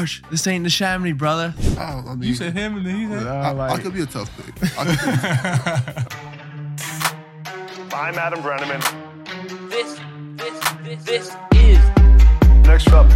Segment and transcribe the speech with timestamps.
[0.00, 1.52] Arch, this ain't the Neshaminy, brother.
[1.78, 3.26] I, I mean, You said him and then he said.
[3.26, 4.54] I, I could be a tough pick.
[7.92, 8.80] I'm Adam Brenneman.
[9.68, 10.00] This,
[10.36, 11.78] this, this, this is
[12.66, 13.06] Next up,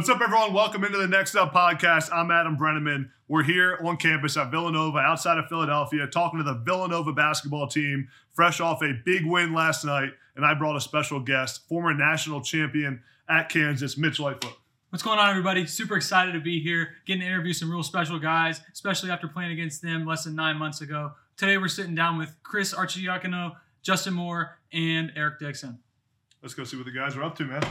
[0.00, 0.54] What's up, everyone?
[0.54, 2.10] Welcome into the Next Up podcast.
[2.10, 3.10] I'm Adam Brenneman.
[3.28, 8.08] We're here on campus at Villanova, outside of Philadelphia, talking to the Villanova basketball team,
[8.32, 10.08] fresh off a big win last night.
[10.36, 14.54] And I brought a special guest, former national champion at Kansas, Mitch Lightfoot.
[14.88, 15.66] What's going on, everybody?
[15.66, 19.52] Super excited to be here, getting to interview some real special guys, especially after playing
[19.52, 21.12] against them less than nine months ago.
[21.36, 25.78] Today, we're sitting down with Chris Arcidiacono, Justin Moore, and Eric Dixon.
[26.40, 27.62] Let's go see what the guys are up to, man.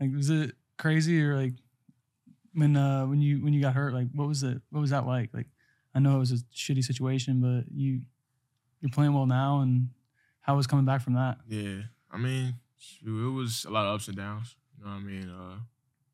[0.00, 1.52] Like, was it crazy or like
[2.52, 3.92] when uh, when you when you got hurt?
[3.94, 4.60] Like, what was it?
[4.70, 5.30] What was that like?
[5.32, 5.46] Like,
[5.94, 8.02] I know it was a shitty situation, but you
[8.80, 9.88] you're playing well now, and
[10.40, 11.38] how was coming back from that?
[11.48, 12.54] Yeah, I mean,
[13.04, 14.56] it was a lot of ups and downs.
[14.78, 15.30] You know what I mean?
[15.30, 15.56] Uh,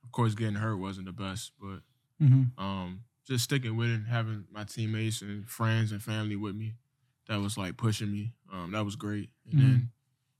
[0.05, 1.81] of course, getting hurt wasn't the best, but
[2.23, 2.63] Mm-hmm.
[2.63, 6.75] um, just sticking with it, and having my teammates and friends and family with me,
[7.29, 8.35] that was like pushing me.
[8.53, 9.31] Um, that was great.
[9.47, 9.59] And Mhm.
[9.59, 9.91] then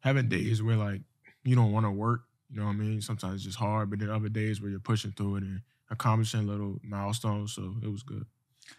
[0.01, 1.01] having days where like
[1.43, 2.23] you don't want to work,
[2.53, 3.01] you know what I mean?
[3.01, 6.47] Sometimes it's just hard, but then other days where you're pushing through it and accomplishing
[6.47, 7.53] little milestones.
[7.53, 8.27] So it was good.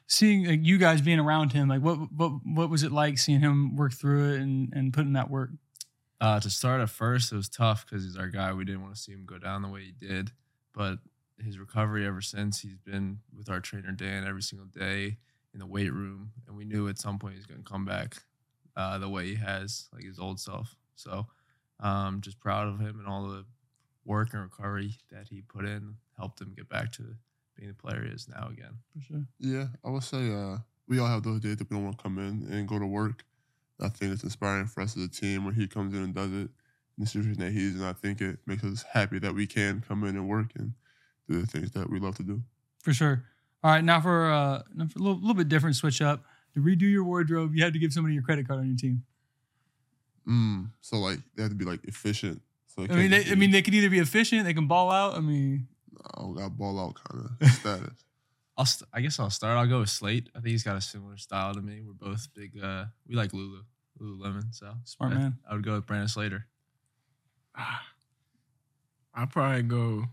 [0.08, 3.39] Seeing like, you guys being around him, like what what what was it like seeing
[3.39, 5.50] him work through it and and put in that work?
[6.19, 8.53] Uh, to start at first, it was tough because he's our guy.
[8.53, 10.31] We didn't want to see him go down the way he did.
[10.73, 11.00] But
[11.44, 15.17] his recovery ever since, he's been with our trainer Dan every single day
[15.53, 18.17] in the weight room, and we knew at some point he's going to come back
[18.78, 20.75] uh, the way he has, like his old self.
[20.95, 21.28] So,
[21.79, 23.45] um, just proud of him and all the
[24.06, 27.03] work and recovery that he put in, helped him get back to
[27.56, 28.78] being the player he is now again.
[28.94, 29.25] For sure.
[29.39, 30.57] yeah, I would say uh,
[30.88, 32.85] we all have those days that we don't want to come in and go to
[32.85, 33.23] work.
[33.79, 36.31] I think it's inspiring for us as a team when he comes in and does
[36.31, 36.50] it
[36.97, 37.84] in the situation that he's in.
[37.84, 40.73] I think it makes us happy that we can come in and work and
[41.28, 42.41] do the things that we love to do.
[42.83, 43.23] For sure.
[43.63, 46.23] All right, now for, uh, now for a little, little bit different switch up.
[46.53, 49.03] To redo your wardrobe, you had to give somebody your credit card on your team.
[50.28, 52.41] Mm, so like they have to be like efficient.
[52.75, 54.91] So I mean, they, just I mean, they could either be efficient, they can ball
[54.91, 55.15] out.
[55.15, 55.67] I mean,
[56.17, 58.05] oh, got ball out kind of status.
[58.57, 59.57] I'll st- I guess I'll start.
[59.57, 60.29] I'll go with Slate.
[60.35, 61.81] I think he's got a similar style to me.
[61.85, 62.51] We're both big.
[62.61, 63.63] Uh, we like Lulu,
[63.99, 64.53] Lululemon.
[64.53, 65.37] So Smart I- man.
[65.49, 66.45] I would go with Brandon Slater.
[69.13, 70.05] I'd probably go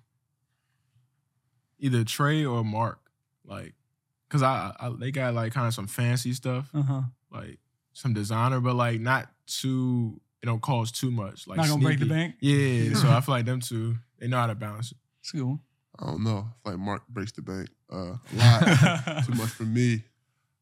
[1.79, 2.99] either Trey or Mark,
[3.45, 3.75] like,
[4.29, 7.03] cause I, I they got like kind of some fancy stuff, uh huh.
[7.31, 7.59] like
[7.93, 10.21] some designer, but like not too.
[10.43, 11.47] It don't cost too much.
[11.49, 12.21] Like Not gonna break the sneaky.
[12.21, 12.35] bank.
[12.41, 14.99] Yeah, so I feel like them two, they know how to balance it.
[15.21, 15.61] It's a good one.
[15.99, 16.39] I don't know.
[16.49, 19.25] I feel like Mark breaks the bank uh, a lot.
[19.27, 20.05] Too much for me.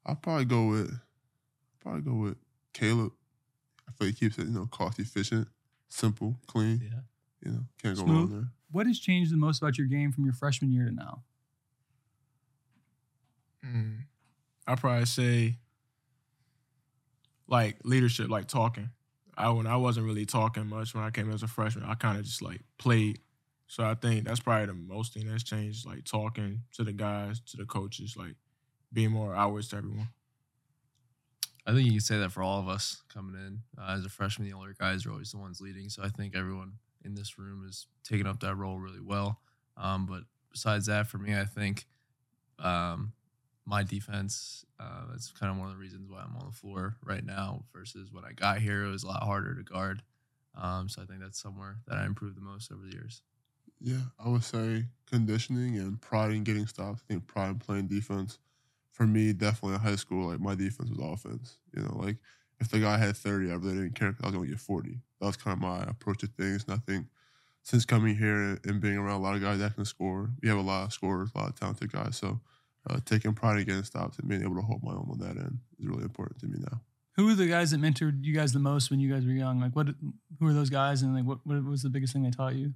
[0.06, 0.98] I'll probably go with
[1.80, 2.36] probably go with
[2.72, 3.12] Caleb.
[3.88, 5.46] I feel he keeps it, you know, cost efficient,
[5.88, 6.80] simple, clean.
[6.82, 7.00] Yeah.
[7.44, 8.48] You know, can't go wrong there.
[8.70, 11.22] What has changed the most about your game from your freshman year to now?
[13.64, 13.98] Mm.
[14.66, 15.58] I'd probably say
[17.46, 18.90] like leadership, like talking.
[19.36, 22.18] I when I wasn't really talking much when I came as a freshman, I kind
[22.18, 23.20] of just like played.
[23.66, 27.40] So I think that's probably the most thing that's changed, like talking to the guys,
[27.50, 28.36] to the coaches, like
[28.92, 30.08] being more outwards to everyone.
[31.66, 33.62] I think you can say that for all of us coming in.
[33.76, 35.88] Uh, as a freshman, the older guys are always the ones leading.
[35.88, 39.40] So I think everyone in this room is taking up that role really well.
[39.76, 41.86] Um, but besides that, for me, I think
[42.60, 43.12] um,
[43.66, 46.96] my defense, uh, that's kind of one of the reasons why I'm on the floor
[47.04, 50.02] right now versus when I got here, it was a lot harder to guard.
[50.54, 53.22] Um, so I think that's somewhere that I improved the most over the years.
[53.80, 57.02] Yeah, I would say conditioning and pride in getting stops.
[57.04, 58.38] I think pride in playing defense.
[58.92, 61.58] For me, definitely in high school, like my defense was offense.
[61.76, 62.16] You know, like
[62.60, 64.60] if the guy had 30, I really didn't care 'cause I was going to get
[64.60, 65.02] 40.
[65.20, 66.64] That was kind of my approach to things.
[66.64, 67.08] And I think
[67.62, 70.58] since coming here and being around a lot of guys that can score, we have
[70.58, 72.16] a lot of scorers, a lot of talented guys.
[72.16, 72.40] So
[72.88, 75.36] uh, taking pride in getting stops and being able to hold my own on that
[75.36, 76.80] end is really important to me now.
[77.16, 79.60] Who were the guys that mentored you guys the most when you guys were young?
[79.60, 79.88] Like, what?
[80.38, 81.02] Who are those guys?
[81.02, 81.38] And like, what?
[81.44, 82.74] What was the biggest thing they taught you?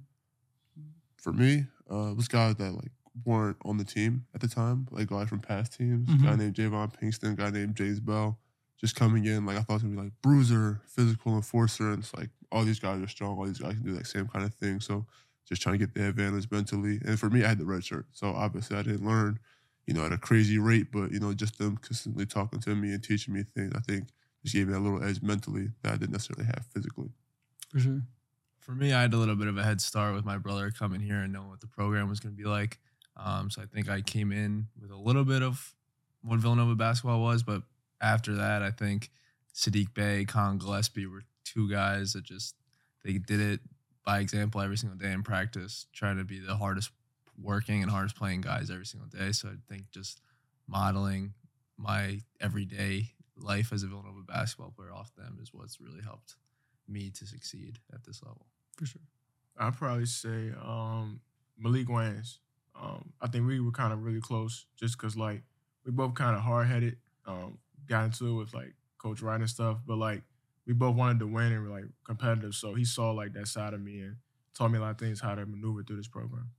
[1.17, 2.91] For me, uh, it was guys that like
[3.25, 6.09] weren't on the team at the time, like guys from past teams.
[6.09, 8.39] A guy named JayVaughn Pinkston, a guy named James Bell,
[8.79, 9.45] just coming in.
[9.45, 12.63] Like I thought it was gonna be like bruiser, physical enforcer, and it's like all
[12.63, 13.37] these guys are strong.
[13.37, 14.79] All these guys can do that same kind of thing.
[14.79, 15.05] So
[15.47, 16.99] just trying to get the advantage mentally.
[17.05, 19.37] And for me, I had the red shirt, so obviously I didn't learn,
[19.85, 20.87] you know, at a crazy rate.
[20.91, 24.07] But you know, just them consistently talking to me and teaching me things, I think
[24.43, 27.09] just gave me a little edge mentally that I didn't necessarily have physically.
[27.69, 28.01] For sure.
[28.59, 31.01] For me, I had a little bit of a head start with my brother coming
[31.01, 32.79] here and knowing what the program was going to be like.
[33.17, 35.73] Um, so I think I came in with a little bit of
[36.21, 37.63] what Villanova basketball was, but
[37.99, 39.09] after that, I think
[39.53, 42.55] Saddiq Bey, Collin Gillespie were two guys that just
[43.03, 43.59] they did it
[44.05, 46.91] by example every single day in practice, trying to be the hardest
[47.41, 49.31] working and hardest playing guys every single day.
[49.31, 50.21] So I think just
[50.67, 51.33] modeling
[51.77, 56.35] my everyday life as a Villanova basketball player off them is what's really helped
[56.87, 58.45] me to succeed at this level.
[58.77, 59.01] For sure.
[59.57, 61.21] I'd probably say um,
[61.57, 62.37] Malik Wayans.
[62.79, 65.43] Um, I think we were kind of really close just because, like,
[65.85, 66.97] we both kind of hard headed,
[67.27, 67.57] um,
[67.87, 70.23] got into it with, like, Coach Wright and stuff, but, like,
[70.65, 72.55] we both wanted to win and were, like, competitive.
[72.55, 74.15] So he saw, like, that side of me and
[74.53, 76.49] taught me a lot of things how to maneuver through this program.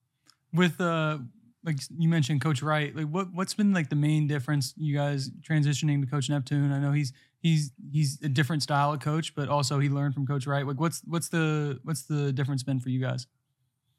[0.53, 1.19] With uh
[1.65, 5.31] like you mentioned Coach Wright, like what what's been like the main difference you guys
[5.49, 6.73] transitioning to Coach Neptune?
[6.73, 10.27] I know he's he's he's a different style of coach, but also he learned from
[10.27, 10.67] Coach Wright.
[10.67, 13.27] Like what's what's the what's the difference been for you guys?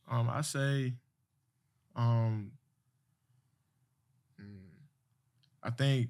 [0.09, 0.93] Um, I say,
[1.95, 2.51] um,
[4.41, 4.69] mm,
[5.63, 6.09] I think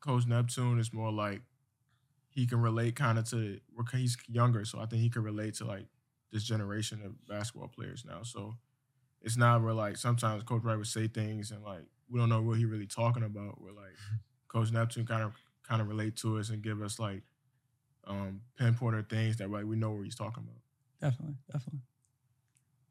[0.00, 1.42] Coach Neptune is more like
[2.30, 3.58] he can relate kind of to.
[3.92, 5.86] He's younger, so I think he can relate to like
[6.32, 8.22] this generation of basketball players now.
[8.22, 8.54] So
[9.24, 12.42] it's not where like sometimes Coach Wright would say things and like we don't know
[12.42, 13.60] what he really talking about.
[13.60, 13.96] Where like
[14.48, 15.32] Coach Neptune kind of
[15.68, 17.22] kind of relate to us and give us like
[18.06, 20.60] um pinpointer things that like we know what he's talking about.
[21.00, 21.80] Definitely, definitely.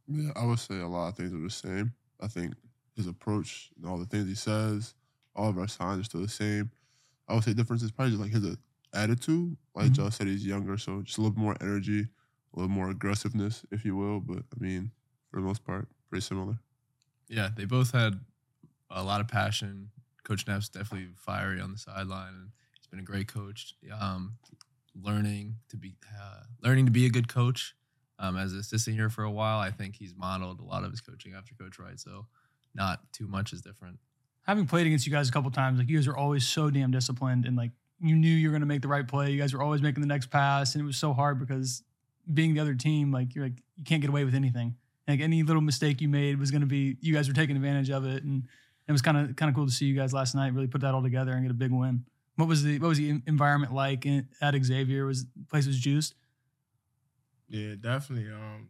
[0.07, 1.93] Yeah, I would say a lot of things are the same.
[2.19, 2.53] I think
[2.95, 4.93] his approach and all the things he says,
[5.35, 6.71] all of our signs are still the same.
[7.27, 8.55] I would say difference is probably just like his uh,
[8.93, 9.57] attitude.
[9.75, 9.95] Like Mhm.
[9.95, 13.85] Joe said, he's younger, so just a little more energy, a little more aggressiveness, if
[13.85, 14.19] you will.
[14.19, 14.91] But I mean,
[15.31, 16.59] for the most part, pretty similar.
[17.27, 18.19] Yeah, they both had
[18.91, 19.89] a lot of passion.
[20.23, 23.73] Coach Neff's definitely fiery on the sideline, and he's been a great coach.
[23.99, 24.35] Um,
[25.01, 27.73] learning to be uh, learning to be a good coach.
[28.19, 30.91] Um, as an assistant here for a while, I think he's modeled a lot of
[30.91, 31.99] his coaching after Coach Wright.
[31.99, 32.27] So,
[32.75, 33.97] not too much is different.
[34.43, 36.91] Having played against you guys a couple times, like you guys are always so damn
[36.91, 39.31] disciplined and like you knew you were gonna make the right play.
[39.31, 41.81] You guys were always making the next pass, and it was so hard because
[42.31, 44.75] being the other team, like you're like you can't get away with anything.
[45.07, 48.05] Like any little mistake you made was gonna be you guys were taking advantage of
[48.05, 48.43] it, and
[48.87, 50.81] it was kind of kind of cool to see you guys last night really put
[50.81, 52.05] that all together and get a big win.
[52.35, 55.05] What was the what was the environment like in, at Xavier?
[55.05, 56.15] Was the place was juiced?
[57.49, 58.31] Yeah, definitely.
[58.31, 58.69] Um,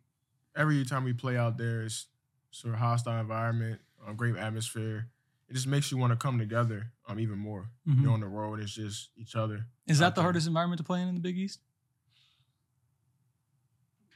[0.57, 2.07] every time we play out there, it's
[2.51, 5.07] sort of hostile environment, a great atmosphere.
[5.50, 7.69] It just makes you want to come together um, even more.
[7.88, 8.01] Mhm.
[8.03, 9.68] You're on the road, it's just each other.
[9.88, 10.24] Is that the there.
[10.24, 11.59] hardest environment to play in in the Big East?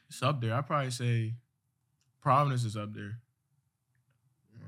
[0.09, 0.53] It's up there.
[0.53, 1.33] I'd probably say
[2.27, 3.19] Providence is up there.
[4.53, 4.61] Um,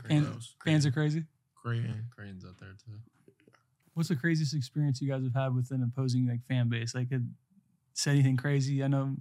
[0.00, 0.86] what Fans, else?
[0.86, 1.22] are crazy.
[1.54, 2.06] Creighton.
[2.10, 2.98] Crane's out there too.
[3.94, 6.92] What's the craziest experience you guys have had with an opposing like fan base?
[6.92, 7.32] Like, had
[7.92, 8.82] said anything crazy?
[8.82, 9.14] I know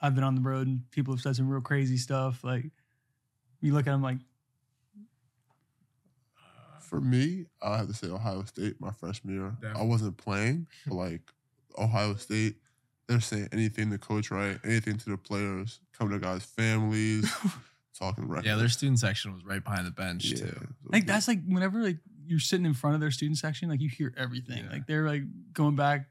[0.00, 2.44] I've been on the road and people have said some real crazy stuff.
[2.44, 2.70] Like,
[3.60, 4.18] you look at them like,
[6.80, 9.56] For me, I have to say Ohio State my freshman year.
[9.74, 11.22] I wasn't playing, but like
[11.76, 12.54] Ohio State,
[13.08, 17.30] they're saying anything to Coach Wright, anything to the players, coming to guys' families,
[17.98, 18.46] talking records.
[18.46, 20.68] Yeah, their student section was right behind the bench Yeah, too.
[20.84, 23.88] like that's like whenever like you're sitting in front of their student section, like you
[23.88, 24.64] hear everything.
[24.64, 24.70] Yeah.
[24.72, 26.06] Like they're like going back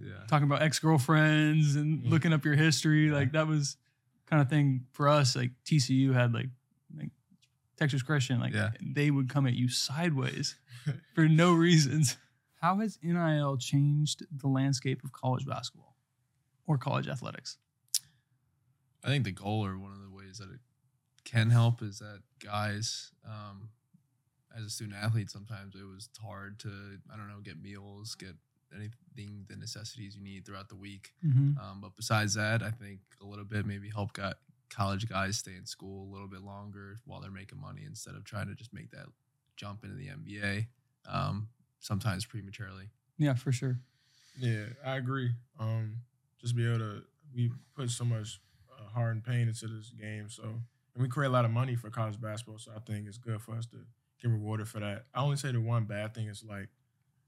[0.00, 2.10] Yeah, talking about ex girlfriends and Yeah.
[2.10, 3.10] looking up your history.
[3.10, 3.76] Like that was
[4.26, 5.34] kind of thing for us.
[5.34, 6.46] Like TCU had like
[6.96, 7.10] like
[7.76, 8.70] Texas Christian, like Yeah.
[8.80, 10.56] they would come at you sideways
[11.14, 12.16] for no reasons.
[12.60, 15.87] How has NIL changed the landscape of college basketball
[16.68, 17.56] or college athletics?
[19.02, 20.60] I think the goal or one of the ways that it
[21.24, 23.70] can help is that guys, um,
[24.56, 26.68] as a student athlete, sometimes it was hard to
[27.12, 28.36] I don't know get meals, get
[28.74, 31.12] anything the necessities you need throughout the week.
[31.26, 31.58] Mm-hmm.
[31.58, 34.38] Um, but besides that, I think a little bit maybe help got
[34.70, 38.24] college guys stay in school a little bit longer while they're making money instead of
[38.24, 39.06] trying to just make that
[39.56, 40.66] jump into the NBA.
[41.10, 41.48] Um,
[41.80, 42.90] sometimes prematurely.
[43.16, 43.78] Yeah, for sure.
[44.38, 45.30] Yeah, I agree.
[45.58, 45.96] Um,
[46.40, 47.02] just be able to
[47.34, 48.40] we put so much
[48.78, 50.42] uh, heart and pain into this game, so
[50.94, 52.58] and we create a lot of money for college basketball.
[52.58, 53.76] So I think it's good for us to
[54.22, 55.06] get rewarded for that.
[55.14, 56.68] I only say the one bad thing is like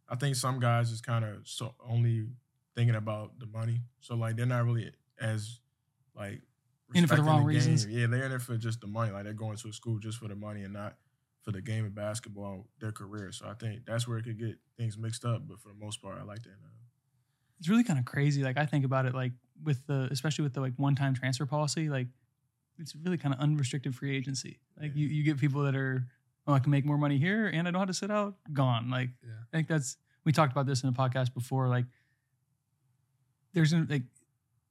[0.09, 2.27] I think some guys is kind of so only
[2.75, 5.61] thinking about the money, so like they're not really as
[6.17, 6.41] like
[6.95, 7.47] In it for the wrong game.
[7.47, 7.87] reasons.
[7.87, 9.13] Yeah, they're in it for just the money.
[9.13, 10.97] Like they're going to a school just for the money and not
[11.43, 13.33] for the game of basketball, their career.
[13.33, 15.47] So I think that's where it could get things mixed up.
[15.49, 16.51] But for the most part, I like that.
[17.61, 18.43] It's really kind of crazy.
[18.43, 21.47] Like I think about it, like with the especially with the like one time transfer
[21.47, 22.09] policy, like
[22.79, 24.59] it's really kind of unrestricted free agency.
[24.81, 26.07] Like you, you get people that are,
[26.47, 28.91] oh, I can make more money here and I don't have to sit out, gone.
[28.91, 29.35] Like Yeah.
[29.53, 31.69] I think that's we talked about this in a podcast before.
[31.69, 31.85] Like
[33.53, 34.03] there's gonna like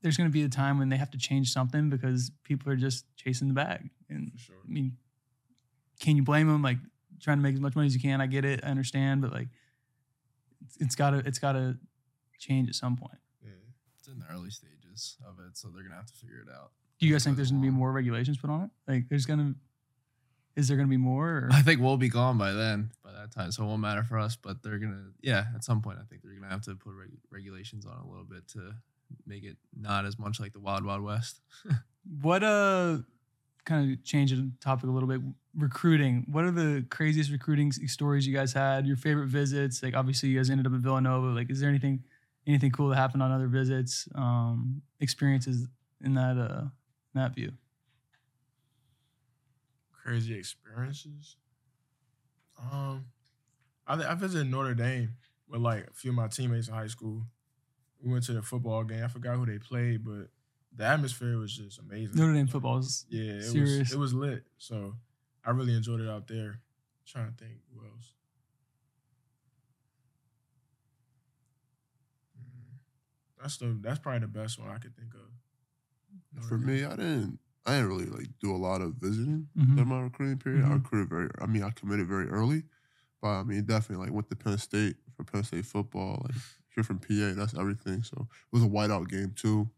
[0.02, 3.06] there's gonna be a time when they have to change something because people are just
[3.16, 3.90] chasing the bag.
[4.10, 4.56] And sure.
[4.66, 4.98] I mean,
[6.00, 6.62] can you blame them?
[6.62, 6.78] Like
[7.20, 8.22] trying to make as much money as you can.
[8.22, 9.50] I get it, I understand, but like
[10.66, 11.78] it's, it's gotta it's gotta
[12.40, 13.20] change at some point.
[13.44, 13.52] Yeah.
[13.98, 16.72] It's in the early stages of it, so they're gonna have to figure it out.
[17.00, 18.70] Do you guys think goes there's gonna be more regulations put on it?
[18.92, 19.56] Like there's gonna
[20.56, 21.28] is there gonna be more?
[21.28, 21.50] Or?
[21.52, 24.20] I think we'll be gone by then, by that time, so it won't matter for
[24.20, 24.36] us.
[24.36, 27.18] But they're gonna, yeah, at some point, I think they're gonna have to put reg-
[27.32, 28.74] regulations on a little bit to
[29.26, 31.42] make it not as much like the Wild Wild West.
[32.22, 33.00] What uh
[33.66, 35.22] kind of change the topic a little bit.
[35.56, 36.26] Recruiting.
[36.32, 38.88] What are the craziest recruiting stories you guys had?
[38.88, 39.84] Your favorite visits?
[39.84, 41.28] Like obviously you guys ended up at Villanova.
[41.28, 42.04] Like is there anything
[42.50, 44.08] anything cool that happened on other visits?
[44.16, 45.68] Um experiences
[46.02, 46.66] in that uh
[47.14, 47.52] that view.
[50.04, 51.36] Crazy experiences.
[52.72, 53.06] Um,
[53.88, 55.12] I I visited Notre Dame
[55.48, 57.24] with like a few of my teammates in high school.
[58.02, 59.04] We went to the football game.
[59.04, 60.30] I forgot who they played, but
[60.76, 62.16] the atmosphere was just amazing.
[62.18, 63.80] Notre Dame football is Yeah, it serious.
[63.80, 64.44] was it was lit.
[64.58, 64.96] So
[65.46, 66.62] I really enjoyed it out there.
[67.06, 68.14] trying to think who else.
[73.42, 76.44] That's the that's probably the best one I could think of.
[76.44, 77.40] For me, I didn't.
[77.66, 79.76] I didn't really like do a lot of visiting Mhm.
[79.76, 80.66] during my recruiting period.
[80.66, 80.74] I Mhm.
[80.84, 81.30] recruited very.
[81.40, 82.64] I mean, I committed very early,
[83.22, 86.22] but I mean, definitely like went to Penn State for Penn State football.
[86.26, 86.36] Like
[86.76, 88.04] here from PA, that's everything.
[88.04, 89.70] So it was a whiteout game too.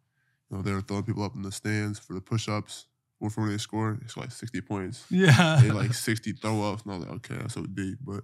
[0.49, 2.87] You know, they were throwing people up in the stands for the push-ups.
[3.19, 5.05] One from when they scored, it's like sixty points.
[5.09, 5.59] Yeah.
[5.61, 7.99] They like sixty throw ups, and I was like, okay, that's so deep.
[8.01, 8.23] But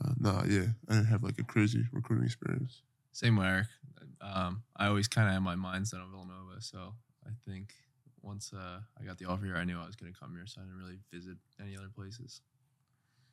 [0.00, 2.82] uh, nah, yeah, I didn't have like a crazy recruiting experience.
[3.18, 3.66] Same with Eric.
[4.20, 6.94] Um, I always kind of had my mindset on Villanova, so
[7.26, 7.74] I think
[8.22, 10.46] once uh, I got the offer here, I knew I was going to come here,
[10.46, 12.42] so I didn't really visit any other places.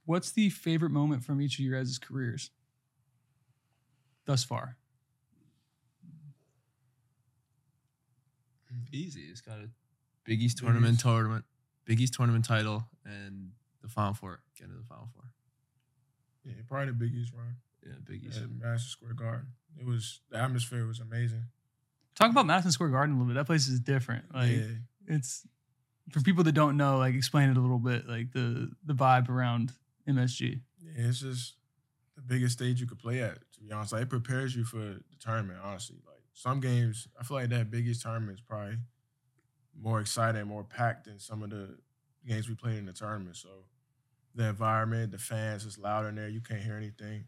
[0.05, 2.49] What's the favorite moment from each of your guys' careers
[4.25, 4.77] thus far?
[8.91, 9.21] Easy.
[9.29, 9.69] It's got a
[10.23, 11.03] Big East tournament, East.
[11.03, 11.45] tournament,
[11.85, 13.51] Big East tournament title, and
[13.83, 14.39] the Final Four.
[14.57, 15.25] Get into the Final Four.
[16.43, 18.39] Yeah, probably the biggest run Yeah, Big East.
[18.41, 19.47] at Madison Square Garden.
[19.79, 21.43] It was the atmosphere was amazing.
[22.15, 23.35] Talk about Madison Square Garden a little bit.
[23.35, 24.25] That place is different.
[24.33, 24.67] Like yeah,
[25.07, 25.45] it's
[26.11, 29.29] for people that don't know, like explain it a little bit, like the the vibe
[29.29, 29.73] around
[30.07, 30.61] MSG.
[30.81, 31.55] yeah, it's just
[32.15, 33.37] the biggest stage you could play at.
[33.53, 35.59] To be honest, like it prepares you for the tournament.
[35.63, 38.77] Honestly, like some games, I feel like that biggest tournament is probably
[39.77, 41.77] more exciting, more packed than some of the
[42.25, 43.35] games we played in the tournament.
[43.35, 43.49] So
[44.33, 46.29] the environment, the fans, it's loud in there.
[46.29, 47.25] You can't hear anything.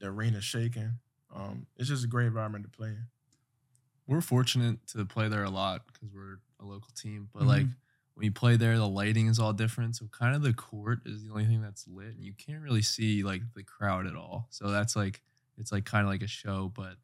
[0.00, 0.92] The arena's shaking.
[1.34, 3.06] Um, it's just a great environment to play in.
[4.06, 7.46] We're fortunate to play there a lot because we're a local team, but Mhm.
[7.46, 7.66] like
[8.14, 9.96] when you play there, the lighting is all different.
[9.96, 12.82] So kind of the court is the only thing that's lit, and you can't really
[12.82, 14.46] see like the crowd at all.
[14.50, 15.22] So that's like
[15.58, 16.96] it's like kind of like a show, but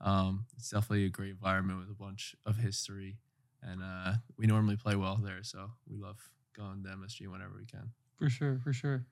[0.00, 3.18] um, it's definitely a great environment with a bunch of history,
[3.62, 5.42] and uh, we normally play well there.
[5.42, 7.92] So we love going to MSG whenever we can.
[8.18, 9.06] For sure, for sure.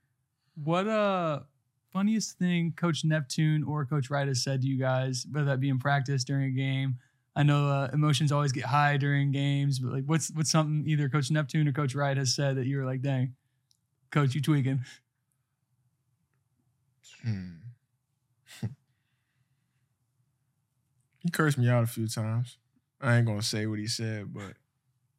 [0.56, 1.44] What uh
[1.92, 5.68] funniest thing Coach Neptune or Coach Wright has said to you guys, whether that be
[5.68, 6.98] in practice during a game?
[7.36, 11.08] I know uh, emotions always get high during games, but like what's what's something either
[11.08, 13.34] Coach Neptune or Coach Wright has said that you were like, dang,
[14.10, 14.84] Coach, you tweaking.
[17.22, 17.50] Hmm.
[21.20, 22.56] he cursed me out a few times.
[23.00, 24.54] I ain't gonna say what he said, but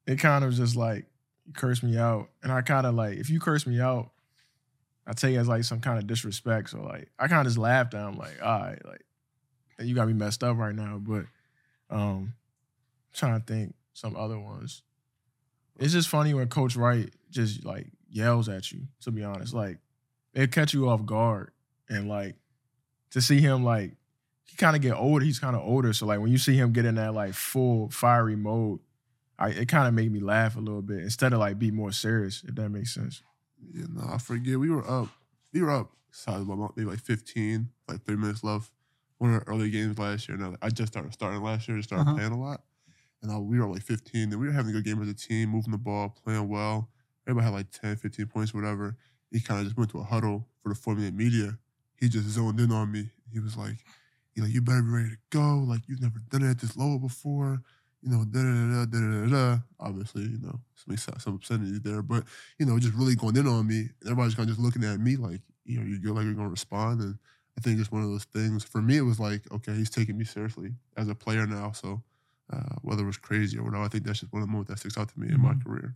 [0.06, 1.06] it kind of just like
[1.46, 4.12] he cursed me out, and I kind of like if you curse me out,
[5.08, 6.70] I take it as like some kind of disrespect.
[6.70, 9.02] So like I kind of just laughed at him, like, all right, like
[9.80, 11.00] you got me messed up right now.
[11.02, 11.26] But
[11.90, 12.34] um,
[13.14, 14.84] trying to think some other ones.
[15.80, 18.82] It's just funny when Coach Wright just like yells at you.
[19.02, 19.80] To be honest, like
[20.34, 21.52] it catch you off guard,
[21.90, 22.36] and like
[23.12, 23.96] to see him like
[24.46, 25.26] he kind of get older.
[25.26, 27.90] He's kind of older, so like when you see him get in that like full
[27.90, 28.80] fiery mode,
[29.40, 31.92] I it kind of made me laugh a little bit instead of like be more
[31.92, 32.44] serious.
[32.48, 33.24] If that makes sense.
[33.74, 34.60] Yeah, no, I forget.
[34.60, 35.10] We were up.
[35.54, 35.92] We were up.
[36.12, 38.72] Size about maybe like fifteen, like three minutes left.
[39.18, 40.38] One of the early games last year.
[40.38, 41.78] Now I just started starting last year.
[41.78, 42.16] Just started Uh-huh.
[42.18, 42.64] playing a lot,
[43.22, 44.32] and I, we were like fifteen.
[44.32, 46.90] And we were having a good game as a team, moving the ball, playing well.
[47.28, 48.98] Everybody had like 10, 15 points, whatever.
[49.32, 51.58] He kind of just went to a huddle for the four minute media.
[51.96, 53.12] He just zoned in on me.
[53.32, 53.78] He was like,
[54.32, 55.60] "He like, you better be ready to go.
[55.60, 57.62] Like you've never done it at this level before."
[58.02, 59.60] You know, da da da da da da.
[59.80, 62.26] Obviously, you know, some some obscenity there, but
[62.58, 63.82] you know, just really going in on me.
[63.82, 66.34] And everybody's kind of just looking at me like, you know, you feel like you're
[66.34, 67.02] going to respond.
[67.02, 67.20] And
[67.58, 68.64] I think it's one of those things.
[68.64, 71.72] For me, it was like, okay, he's taking me seriously as a player now.
[71.74, 72.04] So
[72.52, 74.72] uh, whether it was crazy or whatever, I think that's just one of the moments
[74.72, 75.62] that sticks out to me in my Mhm.
[75.64, 75.96] career.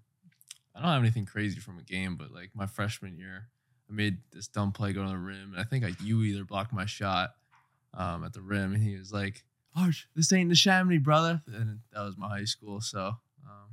[0.73, 3.49] I don't have anything crazy from a game, but like my freshman year,
[3.89, 6.43] I made this dumb play go to the rim, and I think like you either
[6.43, 7.31] blocked my shot
[7.93, 11.79] um, at the rim, and he was like, "Arch, this ain't the Neshaminy, brother," and
[11.93, 13.69] that was my high school, so um,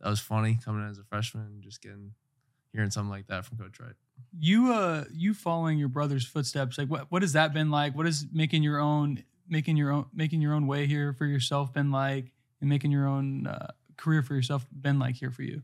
[0.00, 2.12] that was funny coming in as a freshman, and just getting
[2.72, 3.94] hearing something like that from Coach Wright.
[4.38, 7.96] You uh you following your brother's footsteps, like what what has that been like?
[7.96, 11.72] What is making your own making your own making your own way here for yourself
[11.72, 15.62] been like, and making your own uh, career for yourself been like here for you?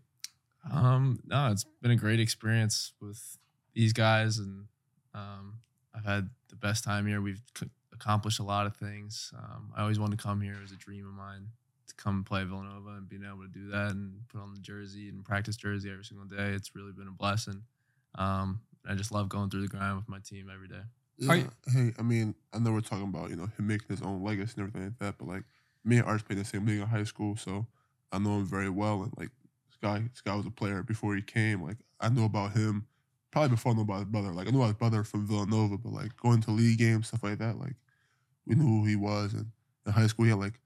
[0.70, 3.38] Um, no, it's been a great experience with
[3.74, 4.66] these guys, and
[5.14, 5.58] um,
[5.94, 7.20] I've had the best time here.
[7.20, 7.42] We've
[8.02, 9.32] c- accomplished a lot of things.
[9.36, 11.48] Um, I always wanted to come here; it was a dream of mine
[11.88, 15.08] to come play Villanova and being able to do that and put on the jersey
[15.08, 16.50] and practice jersey every single day.
[16.50, 17.62] It's really been a blessing.
[18.14, 20.82] Um, I just love going through the grind with my team every day.
[21.18, 21.34] Yeah.
[21.34, 24.22] you- hey, I mean, I know we're talking about you know him making his own
[24.22, 25.44] legacy and everything like that, but like
[25.84, 27.66] me and Arch played the same league in high school, so
[28.12, 29.02] I know him very well.
[29.02, 29.30] And like
[29.68, 31.62] this guy, guy was a player before he came.
[31.62, 32.86] Like I know about him
[33.30, 34.32] probably before I knew about his brother.
[34.32, 37.22] Like I knew about his brother from Villanova, but like going to league games stuff
[37.22, 37.74] like that, like
[38.46, 39.32] we knew who he was.
[39.34, 39.46] And
[39.86, 40.58] in high school, he had like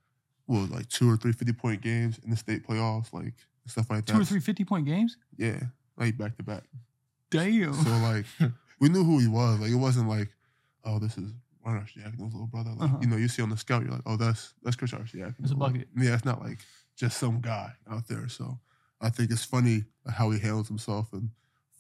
[0.47, 3.35] what was it, like two or three 50 point games in the state playoffs, like
[3.67, 4.13] stuff like that.
[4.13, 5.17] Two or three 50 point games?
[5.37, 5.61] yeah,
[5.97, 6.65] like back to back.
[7.31, 7.75] Damn.
[7.75, 8.27] So like
[8.81, 9.59] we knew who he was.
[9.61, 10.29] Like it wasn't like,
[10.85, 11.33] oh, this is
[11.65, 12.71] Ron Arcidiacono's little brother.
[12.71, 12.99] Like Uh-huh.
[13.01, 15.35] you know, you see on the scout, you're like, oh, that's that's Chris Arcidiacono.
[15.41, 15.89] That's a Like, bucket.
[15.97, 16.59] yeah, it's not like
[16.97, 18.29] just some guy out there.
[18.29, 18.59] So
[19.01, 21.31] I think it's funny how he handles himself and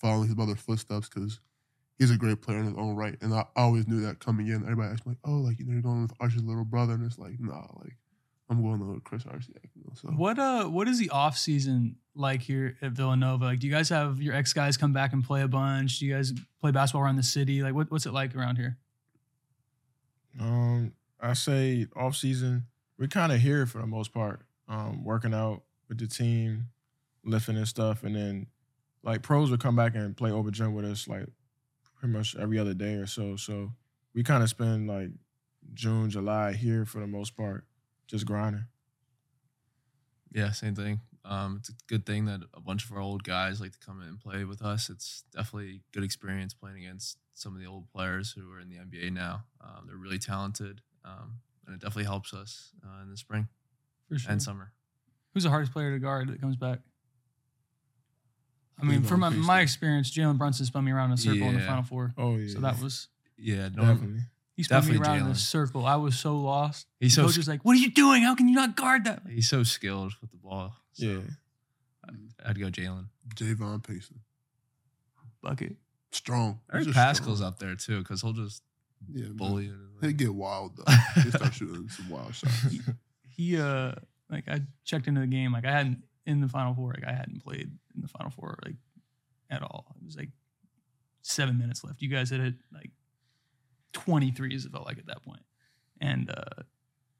[0.00, 1.38] following his brother's footsteps because
[1.98, 3.16] he's a great player in his own right.
[3.20, 4.62] And I always knew that coming in.
[4.62, 7.04] Everybody asked me like, oh, like you know, you're going with Archie's little brother, and
[7.04, 7.96] it's like, nah, like
[8.48, 9.70] I'm going with Chris Arcidiacono.
[9.74, 13.44] You know, so What uh what is the off season like here at Villanova?
[13.44, 15.98] Like do you guys have your ex guys come back and play a bunch?
[15.98, 17.62] Do you guys play basketball around the city?
[17.62, 18.76] Like what, what's it like around here?
[20.38, 22.66] Um, I say off season,
[22.98, 24.42] we're kind of here for the most part.
[24.68, 26.66] Um, working out with the team,
[27.24, 28.46] lifting and stuff, and then
[29.02, 31.26] like pros would come back and play over gym with us like
[31.96, 33.36] pretty much every other day or so.
[33.36, 33.72] So
[34.14, 35.10] we kind of spend like
[35.74, 37.64] June, July here for the most part,
[38.06, 38.66] just grinding.
[40.32, 41.00] Yeah, same thing.
[41.24, 44.00] Um, it's a good thing that a bunch of our old guys like to come
[44.00, 44.90] in and play with us.
[44.90, 48.68] It's definitely a good experience playing against some of the old players who are in
[48.68, 49.42] the NBA now.
[49.60, 53.48] Um, they're really talented, um, and it definitely helps us uh, in the spring
[54.08, 54.30] For sure.
[54.30, 54.72] and summer.
[55.34, 56.78] Who's the hardest player to guard that comes back?
[58.80, 61.54] I mean, from my, my experience, Jalen Brunson spun me around in a circle in
[61.54, 61.66] the Yeah.
[61.66, 62.12] final four.
[62.18, 63.08] Oh yeah, So that was
[63.38, 64.20] Yeah, no, definitely.
[64.54, 65.36] he spun me Definitely around in a Jalen.
[65.36, 65.86] circle.
[65.86, 66.86] I was so lost.
[67.00, 68.22] he's the so coach was like, "What are you doing?
[68.22, 70.76] How can you not guard that?" he's so skilled with the ball.
[70.92, 71.20] So Yeah,
[72.44, 73.06] I'd go Jalen.
[73.34, 74.20] Javon Payson,
[75.42, 75.76] Bucket.
[76.12, 76.60] strong.
[76.70, 77.42] I heard He's just Paschall's strong.
[77.52, 78.62] up there too because he'll just
[79.12, 79.36] Yeah, man.
[79.36, 79.66] bully.
[79.66, 79.72] it.
[80.00, 80.92] He'll get wild though.
[81.22, 82.66] He start shooting some wild shots.
[83.28, 83.92] He uh
[84.30, 87.12] like I checked into the game like I hadn't in the final four like I
[87.12, 88.74] hadn't played in the final four like
[89.50, 89.86] at all.
[90.00, 90.30] It was like
[91.22, 92.02] seven minutes left.
[92.02, 92.90] You guys had hit like
[93.92, 94.64] twenty threes.
[94.64, 95.42] It felt like at that point,
[96.00, 96.62] and uh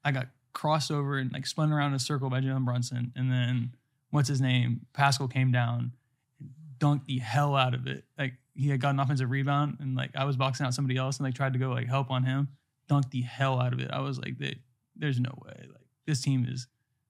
[0.03, 3.31] I got crossed over and like spun around in a circle by Jalen Brunson, and
[3.31, 3.73] then
[4.11, 5.91] what's his name Paschall came down
[6.39, 8.05] and dunked the hell out of it.
[8.17, 11.17] Like he had got an offensive rebound and like I was boxing out somebody else
[11.17, 12.47] and like tried to go like help on him,
[12.89, 13.89] dunked the hell out of it.
[13.91, 14.53] I was like, "There-
[14.95, 15.53] there's no way.
[15.71, 16.67] Like this team is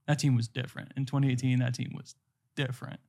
[0.07, 1.59] that team was different in 2018.
[1.59, 2.15] That team was
[2.55, 2.99] different.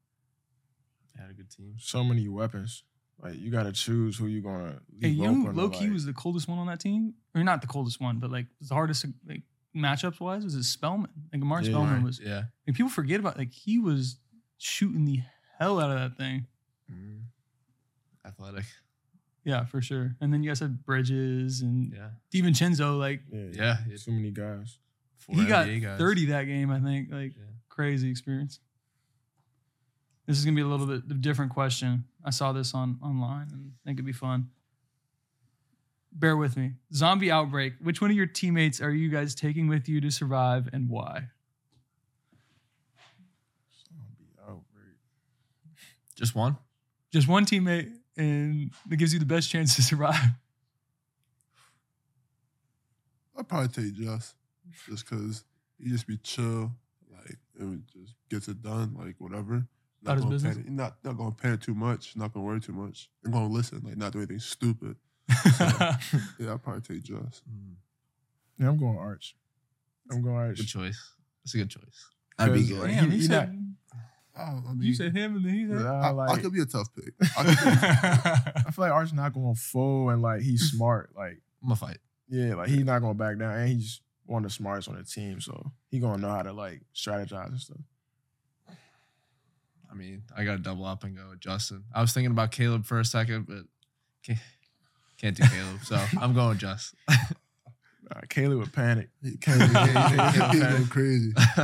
[1.17, 1.75] Had a good team.
[1.79, 2.85] so many weapons.
[3.21, 4.79] Like you got to choose who you're gonna.
[5.01, 6.79] Hey, leave you know, open who low key like- was the coldest one on that
[6.81, 9.43] team, or not the coldest one, but like the hardest like
[9.77, 11.11] matchups wise was it Spellman.
[11.33, 11.71] Like Omari Yeah.
[11.73, 12.21] Spellman was.
[12.21, 12.45] Yeah.
[12.67, 14.19] Like people forget about like he was
[14.59, 15.21] shooting the
[15.59, 16.47] hell out of that thing.
[16.93, 17.23] Mhm.
[18.25, 18.65] Athletic.
[19.45, 20.15] Yeah, for sure.
[20.21, 22.11] And then you guys had Bridges and Yeah.
[22.33, 22.99] DiVincenzo.
[22.99, 24.79] Like Yeah, Yeah, it- Too many guys.
[25.19, 25.99] Four he got NBA guys.
[25.99, 26.71] 30 that game.
[26.71, 27.43] I think like Yeah.
[27.69, 28.61] crazy experience.
[30.27, 32.05] This is gonna be a little bit different question.
[32.25, 34.51] I saw this on online and I think it'd be fun.
[36.13, 36.73] Bear with me.
[36.93, 37.75] Zombie outbreak.
[37.81, 41.29] Which one of your teammates are you guys taking with you to survive and why?
[43.87, 44.97] Zombie outbreak.
[46.15, 46.57] Just one.
[47.13, 50.17] Just one teammate and that gives you the best chance to survive.
[53.37, 54.35] I'd probably take Just,
[54.89, 55.45] just because
[55.79, 56.73] he just be chill,
[57.13, 59.67] like and just gets it done, like whatever.
[60.03, 60.57] About his gonna business?
[60.57, 63.81] Panic, not not gonna panic too much, not gonna worry too much, and gonna listen,
[63.85, 64.97] like not do anything stupid.
[66.39, 67.43] Yeah, I'd probably take Just.
[67.49, 67.75] Mm,
[68.59, 69.37] Yeah, I'm going Arch.
[70.11, 70.57] I'm going Arch.
[70.59, 71.13] Good choice.
[71.45, 72.07] That's a good choice.
[72.39, 72.79] That'd be good.
[72.79, 73.55] like, Damn, He- he he said,
[74.37, 75.81] I, I mean, you said him and then he said.
[75.81, 77.13] Yeah, I, I could be a tough pick.
[77.37, 77.51] I be-
[78.67, 81.11] I feel like Arch not going full and like he's smart.
[81.17, 81.99] Like I'm gonna fight.
[82.29, 84.97] yeah, like he's not going to back down, and he's one of the smartest on
[84.97, 87.79] the team, so he gonna know how to like strategize and stuff.
[89.91, 91.85] I mean, I got to double up and go with Justin.
[91.95, 93.65] I was thinking about Caleb for a second, but
[94.23, 94.39] can't,
[95.19, 95.81] can't do Caleb.
[95.83, 96.99] So I'm going with Justin.
[98.11, 99.09] Uh, Kaylee would panic.
[99.23, 101.33] He can't, he can't, he can't, he go crazy.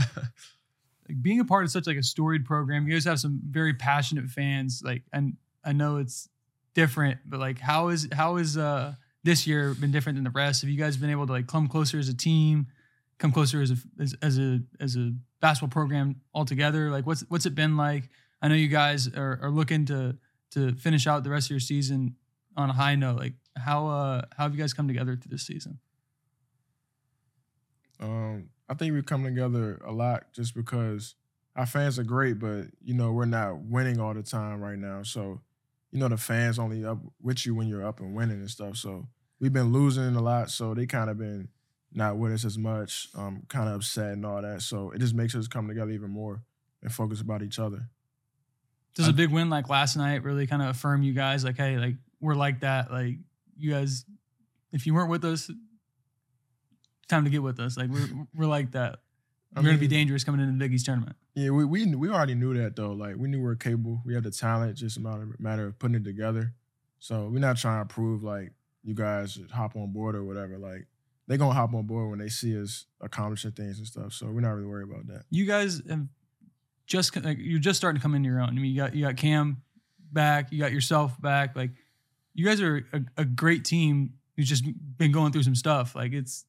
[1.09, 3.75] like being a part of such like a storied program, you guys have some very
[3.75, 4.83] passionate fans.
[4.85, 6.29] Like, and I know it's
[6.75, 10.61] different, but like, how is how is uh this year been different than the rest?
[10.61, 12.69] Have you guys been able to like come closer as a team,
[13.19, 16.91] come closer as a as, as a as a basketball program altogether?
[16.91, 18.05] Like, what's what's it been like?
[18.41, 20.17] I know you guys are, are looking to
[20.53, 22.17] to finish out the rest of your season
[22.57, 23.19] on a high note.
[23.19, 25.79] Like, how uh how have you guys come together through this season?
[28.01, 31.15] Um, I think we come together a lot just because
[31.57, 35.03] our fans are great, but you know we're not winning all the time right now.
[35.03, 35.41] So,
[35.93, 38.77] you know the fans only up with you when you're up and winning and stuff.
[38.77, 39.09] So
[39.45, 41.49] we've been losing a lot, so they kind of been
[41.93, 44.63] not with us as much, um, kind of upset and all that.
[44.63, 46.43] So it just makes us come together even more
[46.83, 47.91] and focus about each other.
[48.95, 51.45] Does I- a big win like last night really kind of affirm you guys?
[51.45, 52.91] Like, hey, like we're like that.
[52.91, 53.19] Like
[53.59, 54.07] you guys,
[54.73, 55.51] if you weren't with us,
[57.09, 57.77] time to get with us.
[57.77, 59.01] Like we're we're like that.
[59.55, 61.17] We're gonna be dangerous coming into the Big East tournament.
[61.35, 62.93] Yeah, we we we already knew that though.
[62.93, 64.01] Like we knew we were capable.
[64.05, 66.55] We had the talent, just a matter matter of putting it together.
[66.99, 68.53] So we're not trying to prove like
[68.85, 70.59] you guys hop on board or whatever.
[70.59, 70.87] Like
[71.27, 74.13] they gonna hop on board when they see us accomplishing things and stuff.
[74.13, 75.25] So we're not really worried about that.
[75.31, 76.07] You guys have
[76.87, 78.51] just like you're just starting to come into your own.
[78.51, 79.63] I mean, you got you got Cam
[80.13, 81.57] back, you got yourself back.
[81.57, 81.71] Like
[82.35, 84.65] you guys are a, a great team who's just
[84.99, 85.95] been going through some stuff.
[85.95, 86.45] Like it's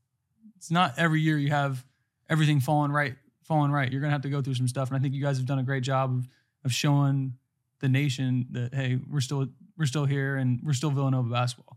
[0.58, 1.86] it's not every year you have
[2.30, 3.91] everything falling right falling right.
[3.91, 5.60] You're gonna have to go through some stuff, and I think you guys have done
[5.60, 6.28] a great job of
[6.65, 7.36] of showing
[7.80, 11.74] the nation that hey, we're still we're still here and we're still Villanova basketball.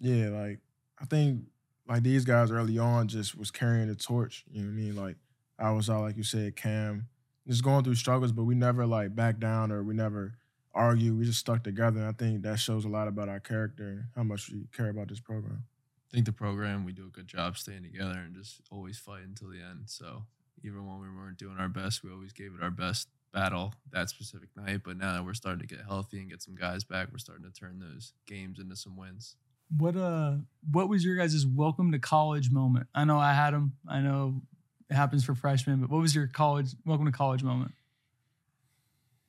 [0.00, 0.58] Yeah, like
[1.00, 1.42] I think
[1.86, 4.44] like these guys early on just was carrying the torch.
[4.50, 4.96] You know what I mean?
[4.96, 5.16] Like
[5.58, 7.08] I was out, like you said, Cam,
[7.46, 10.34] just going through struggles, but we never like backed down or we never
[10.72, 11.18] argued.
[11.18, 12.00] We just stuck together.
[12.00, 14.88] And I think that shows a lot about our character and how much we care
[14.88, 15.64] about this program.
[16.10, 19.22] I think the program we do a good job staying together and just always fight
[19.24, 19.82] until the end.
[19.86, 20.24] So
[20.64, 24.08] even when we weren't doing our best, we always gave it our best battle that
[24.08, 24.80] specific night.
[24.84, 27.44] But now that we're starting to get healthy and get some guys back, we're starting
[27.44, 29.36] to turn those games into some wins.
[29.76, 30.36] What uh
[30.70, 32.86] what was your guys' welcome to college moment?
[32.94, 33.74] I know I had them.
[33.88, 34.42] I know
[34.88, 37.72] it happens for freshmen, but what was your college welcome to college moment?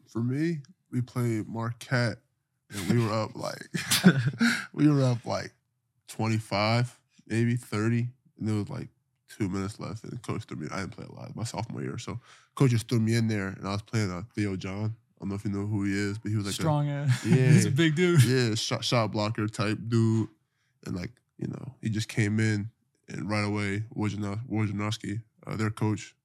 [0.07, 0.59] For me,
[0.91, 2.17] we played Marquette,
[2.73, 3.67] and we were up like
[4.73, 5.53] we were up like
[6.07, 8.07] twenty five, maybe thirty,
[8.39, 8.89] and there was like
[9.37, 10.67] two minutes left, and coach threw me.
[10.71, 12.19] I didn't play a lot my sophomore year, so
[12.55, 14.95] coach just threw me in there, and I was playing uh, Theo John.
[15.21, 16.89] I don't know if you know who he is, but he was like a, Strong
[16.89, 17.35] uh, Yeah.
[17.51, 18.23] he's a big dude.
[18.23, 20.27] yeah, shot shot blocker type dude,
[20.87, 22.69] and like you know, he just came in
[23.07, 26.15] and right away, Wojna- Wojciechowski, uh, their coach,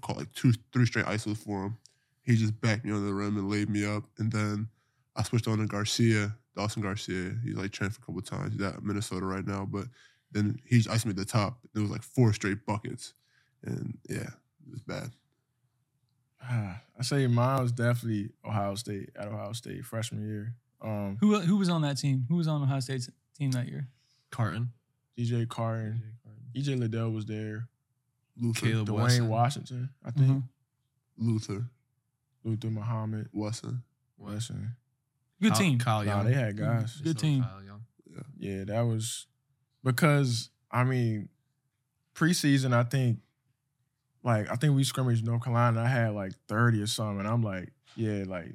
[0.00, 1.76] called like two, three straight isos for him.
[2.22, 4.68] He just backed me under the rim and laid me up, and then
[5.16, 7.34] I switched on to Garcia, Dawson Garcia.
[7.44, 8.52] He's like transferred a couple times.
[8.54, 9.84] He's at Minnesota right now, but
[10.32, 11.58] then he iced me at the top.
[11.74, 13.12] There was like four straight buckets,
[13.64, 15.10] and yeah, it was bad.
[16.42, 20.54] I say mine was definitely Ohio State at Ohio State freshman year.
[20.82, 22.24] Um, Who who was on that team?
[22.28, 23.88] Who was on Ohio State's team that year?
[24.30, 24.70] Carton,
[25.18, 26.02] DJ Carton,
[26.56, 27.68] EJ Liddell was there.
[28.40, 29.28] Luther, Caleb Dwayne Wesson.
[29.28, 30.28] Washington, I think.
[30.28, 30.42] Mhm.
[31.18, 31.66] Luther,
[32.44, 33.82] Luther Muhammad, Wesson.
[34.16, 34.76] Wesson.
[35.42, 35.78] Good Kyle- team.
[35.78, 36.24] Kyle Nah, Young.
[36.26, 36.96] they had guys.
[36.96, 37.42] Good Still team.
[37.42, 37.84] Kyle Young.
[38.38, 39.26] Yeah, that was
[39.84, 41.28] because I mean,
[42.14, 42.72] preseason.
[42.72, 43.20] I think,
[44.22, 45.82] like, I think we scrimmaged North Carolina.
[45.82, 48.54] I had like thirty or something, and I'm like, yeah, like,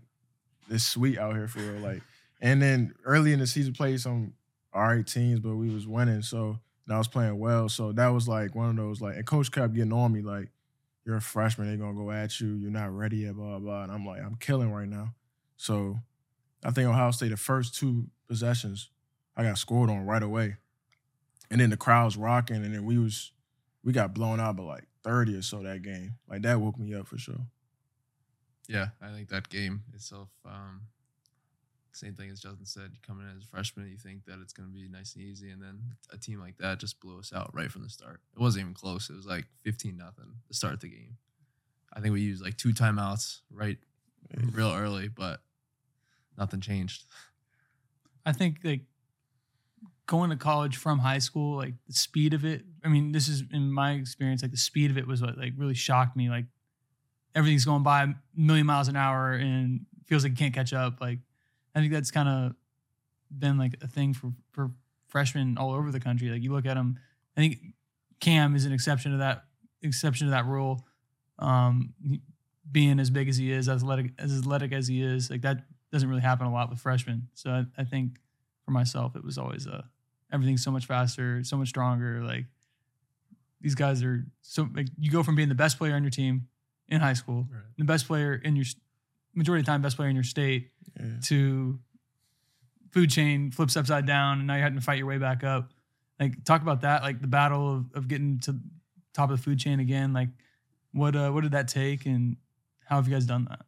[0.69, 1.81] it's sweet out here for real.
[1.81, 2.01] Like,
[2.41, 4.33] and then early in the season, played some
[4.73, 7.69] all right teams, but we was winning, so I was playing well.
[7.69, 10.49] So that was like one of those like, and coach kept getting on me like,
[11.05, 13.59] you're a freshman, they're gonna go at you, you're not ready yet, blah blah.
[13.59, 13.83] blah.
[13.83, 15.13] And I'm like, I'm killing right now.
[15.57, 15.99] So
[16.63, 18.89] I think Ohio State, the first two possessions,
[19.37, 20.57] I got scored on right away.
[21.49, 23.31] And then the crowd's rocking, and then we was
[23.83, 26.15] we got blown out by like 30 or so that game.
[26.27, 27.39] Like that woke me up for sure.
[28.67, 30.81] Yeah, I think that game itself, um,
[31.91, 32.89] same thing as Justin said.
[32.91, 35.23] You come in as a freshman, you think that it's going to be nice and
[35.23, 35.79] easy, and then
[36.11, 38.21] a team like that just blew us out right from the start.
[38.35, 39.09] It wasn't even close.
[39.09, 41.17] It was like fifteen nothing to start the game.
[41.93, 43.77] I think we used like two timeouts right,
[44.51, 45.41] real early, but
[46.37, 47.03] nothing changed.
[48.25, 48.81] I think like
[50.07, 52.63] going to college from high school, like the speed of it.
[52.83, 55.53] I mean, this is in my experience, like the speed of it was what like
[55.57, 56.29] really shocked me.
[56.29, 56.45] Like
[57.33, 61.01] everything's going by a million miles an hour and feels like you can't catch up.
[61.01, 61.19] Like
[61.73, 62.55] I think that's kind of
[63.37, 64.71] been like a thing for for
[65.07, 66.29] freshmen all over the country.
[66.29, 66.99] Like you look at them,
[67.35, 67.57] I think
[68.19, 69.45] Cam is an exception to that
[69.81, 70.85] exception to that rule.
[71.39, 71.93] Um,
[72.71, 76.09] being as big as he is, athletic as athletic as he is, like that doesn't
[76.09, 77.27] really happen a lot with freshmen.
[77.33, 78.19] So I, I think
[78.63, 79.83] for myself, it was always uh,
[80.35, 82.21] everything's so much faster, so much stronger.
[82.23, 82.45] Like
[83.61, 86.47] these guys are so like you go from being the best player on your team
[86.87, 87.63] in high school, Right.
[87.77, 88.65] the best player in your
[89.33, 90.69] majority of the time, best player in your state,
[90.99, 91.05] Yeah.
[91.23, 91.79] to
[92.91, 95.71] food chain flips upside down, and now you're having to fight your way back up.
[96.19, 98.59] Like talk about that, like the battle of, of getting to
[99.13, 100.13] top of the food chain again.
[100.13, 100.29] Like
[100.91, 102.37] what uh, what did that take, and
[102.87, 103.65] how have you guys done that?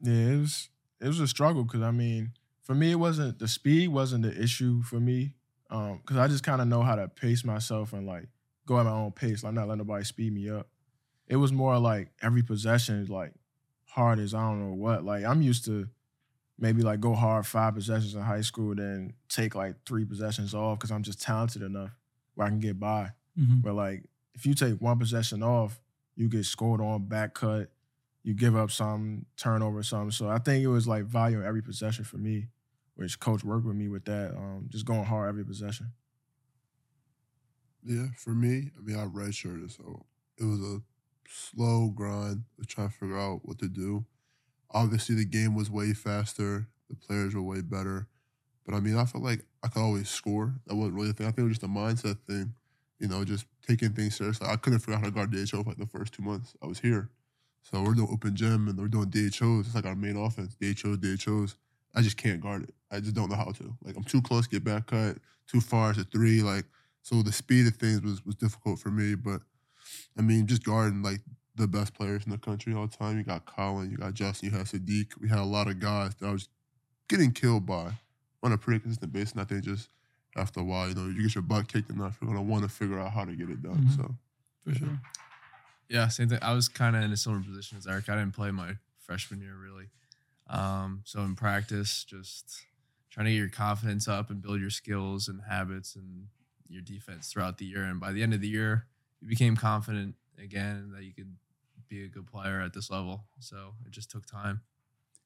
[0.00, 0.68] Yeah, it was
[1.00, 4.40] it was a struggle because I mean, for me, it wasn't the speed wasn't the
[4.42, 5.34] issue for me
[5.68, 8.28] because I just kind of know how to pace myself and like
[8.66, 9.44] go at my own pace.
[9.44, 10.68] I'm not letting nobody speed me up.
[11.26, 13.32] It was more like every possession is like
[13.84, 15.04] hard as I don't know what.
[15.04, 15.88] Like I'm used to
[16.58, 20.78] maybe like go hard five possessions in high school, then take like three possessions off
[20.78, 21.90] because I'm just talented enough
[22.34, 23.10] where I can get by.
[23.38, 23.60] Mm-hmm.
[23.60, 24.04] But like
[24.34, 25.80] if you take one possession off,
[26.16, 27.70] you get scored on, back cut,
[28.22, 30.10] you give up some, turnover something.
[30.10, 32.48] So I think it was like value in every possession for me,
[32.98, 34.34] which coach worked with me with that.
[34.36, 35.92] Um, just going hard every possession.
[37.84, 40.04] Yeah, for me, I mean, I redshirted, so
[40.36, 40.82] it was a
[41.28, 44.04] slow grind of trying to figure out what to do.
[44.72, 48.08] Obviously, the game was way faster, the players were way better,
[48.66, 50.56] but I mean, I felt like I could always score.
[50.66, 51.26] That wasn't really a thing.
[51.26, 52.52] I think it was just a mindset thing,
[52.98, 54.48] you know, just taking things seriously.
[54.48, 56.66] I couldn't figure out how to guard DHO for like the first two months I
[56.66, 57.10] was here.
[57.62, 59.66] So we're doing open gym and we're doing DHOs.
[59.66, 61.54] It's like our main offense, DHOs, DHOs.
[61.94, 62.74] I just can't guard it.
[62.90, 63.74] I just don't know how to.
[63.82, 65.18] Like I'm too close, get back cut,
[65.50, 66.42] too far to three.
[66.42, 66.64] Like
[67.02, 69.14] so the speed of things was was difficult for me.
[69.14, 69.42] But
[70.18, 71.20] I mean, just guarding like
[71.54, 73.18] the best players in the country all the time.
[73.18, 75.20] You got Collin, you got Justin, you had Saddiq.
[75.20, 76.48] We had a lot of guys that I was
[77.08, 77.92] getting killed by
[78.42, 79.32] on a pretty consistent basis.
[79.32, 79.88] And I think just
[80.36, 82.68] after a while, you know, you get your butt kicked enough, you're gonna want to
[82.68, 83.88] figure out how to get it done.
[83.88, 83.96] Mhm.
[83.96, 84.14] So
[84.64, 85.00] For sure.
[85.88, 86.38] Yeah, same thing.
[86.42, 88.08] I was kind of in a similar position as Eric.
[88.10, 89.86] I didn't play my freshman year really.
[90.48, 92.64] Um, so in practice, just
[93.10, 96.28] trying to get your confidence up and build your skills and habits and
[96.68, 97.84] your defense throughout the year.
[97.84, 98.86] And by the end of the year,
[99.20, 101.34] you became confident again that you could
[101.88, 103.24] be a good player at this level.
[103.40, 104.62] So it just took time.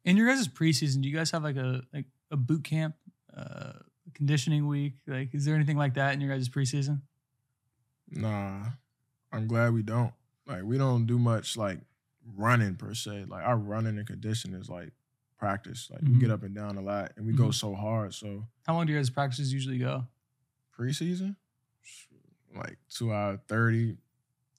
[0.04, 2.96] In your guys' preseason, do you guys have like a like a boot camp,
[3.36, 3.74] uh,
[4.14, 4.94] conditioning week?
[5.06, 7.02] Like, is there anything like that in your guys' preseason?
[8.10, 8.64] Nah,
[9.32, 10.12] I'm glad we don't.
[10.46, 11.78] Like we don't do much like
[12.36, 13.26] running per se.
[13.28, 14.92] Like our running and conditioning is like
[15.46, 15.88] practice.
[15.90, 16.20] Like we Mhm.
[16.20, 17.54] get up and down a lot and we go Mhm.
[17.54, 18.14] so hard.
[18.14, 20.06] So How long do your guys' practices usually go?
[20.78, 21.34] preseason,
[22.54, 23.96] like two hour thirty,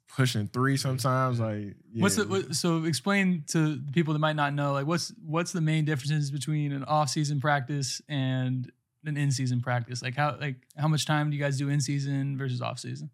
[0.08, 1.40] pushing three sometimes.
[1.40, 5.14] Like What's the what, so explain to the people that might not know like what's
[5.26, 8.72] what's the main differences between an off season practice and
[9.06, 10.02] an in season practice?
[10.02, 13.10] Like how like how much time do you guys do in season versus off season?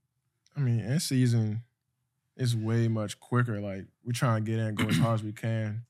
[0.58, 1.62] I mean, in season,
[2.36, 3.62] it's way much quicker.
[3.62, 5.86] Like we're trying to get in, go as hard as we can,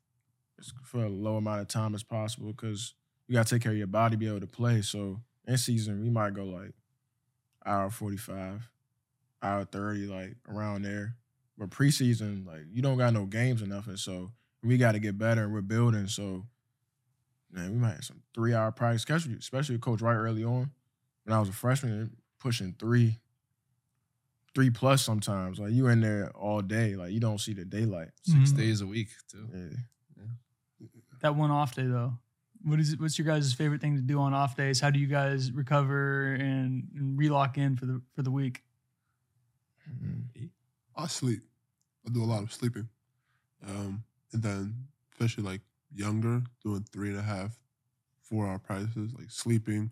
[0.84, 2.94] for a low amount of time as possible because
[3.28, 4.82] you got to take care of your body, be able to play.
[4.82, 6.74] So in season, we might go like
[7.66, 8.70] hour forty five,
[9.42, 11.16] hour thirty, like around there.
[11.58, 14.32] But preseason, like you don't got no games or nothing, so
[14.64, 16.08] we got to get better and we're building.
[16.08, 16.46] So
[17.52, 20.72] man, we might have some three hour practice, especially especially with Coach Wright early on.
[21.26, 23.20] When I was a freshman, pushing three
[24.56, 25.60] three plus sometimes.
[25.60, 26.96] Like you in there all day.
[26.96, 28.10] Like you don't see the daylight.
[28.24, 28.58] 6 Mhm.
[28.58, 29.48] days a week too.
[29.54, 29.78] Yeah.
[31.22, 32.14] That one off day though.
[32.64, 34.80] What is it, what's your guys' favorite thing to do on off days?
[34.82, 38.64] How do you guys recover and, and relock in for the for the week?
[39.90, 40.50] Mhm.
[40.96, 41.42] I sleep.
[42.06, 42.90] I do a lot of sleeping.
[43.66, 44.04] Um,
[44.34, 45.62] and then especially like
[45.94, 47.58] younger, doing three and a half,
[48.22, 49.92] four hour practices, like sleeping.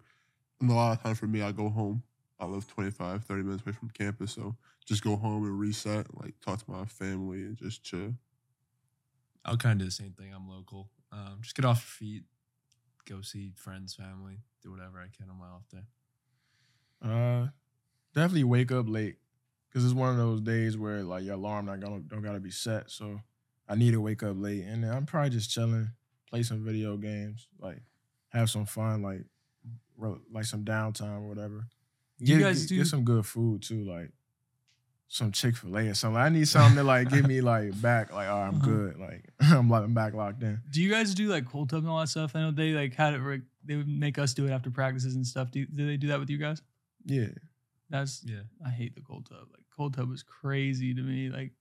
[0.60, 2.04] And a lot of time for me, I go home.
[2.40, 4.34] I live 25, 30 minutes away from campus.
[4.34, 8.14] So just go home and reset, like talk to my family and just chill.
[9.46, 10.34] I'll kind of do the same thing.
[10.34, 10.90] I'm local.
[11.12, 12.24] Um, just get off your feet,
[13.06, 15.86] go see friends, family, do whatever I can on my off day.
[17.02, 17.48] Uh,
[18.14, 19.18] definitely wake up late
[19.70, 22.52] because it's one of those days where like your alarm not gonna don't gotta be
[22.52, 22.90] set.
[22.90, 23.22] So
[23.70, 25.90] I need to wake up late, and I'm probably just chilling,
[26.30, 27.82] play some video games, like
[28.30, 29.24] have some fun, like
[30.32, 31.68] like some downtime or whatever.
[32.20, 34.12] You Get- guys get, do- get some good food too, like
[35.10, 36.20] some Chick Fil A or something.
[36.22, 38.66] I need something to like get me like back, like all right, I'm Uh-huh.
[38.66, 40.60] good, like I'm like I'm back locked in.
[40.72, 42.36] Do you guys do like cold tub and all that stuff?
[42.36, 43.22] I know they like had it.
[43.22, 45.52] Where they would make us do it after practices and stuff.
[45.52, 46.62] Do, do they do that with you guys?
[47.06, 47.28] Yeah,
[47.90, 48.42] That's Yeah.
[48.66, 49.48] I hate the cold tub.
[49.52, 51.30] Like cold tub was crazy to me.
[51.30, 51.52] Like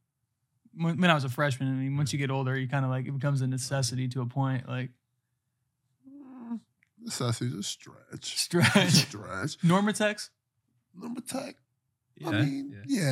[0.74, 1.68] when, when I was a freshman.
[1.68, 4.20] I mean, once you get older, you kind of like it becomes a necessity to
[4.22, 4.68] a point.
[4.68, 4.90] Like
[7.00, 8.36] Necessity's a stretch.
[8.38, 8.90] Stretch.
[8.90, 9.58] stretch.
[9.64, 10.30] NormaTecs.
[10.98, 11.54] Number tech.
[12.18, 12.28] Yeah.
[12.28, 13.02] I mean, yeah.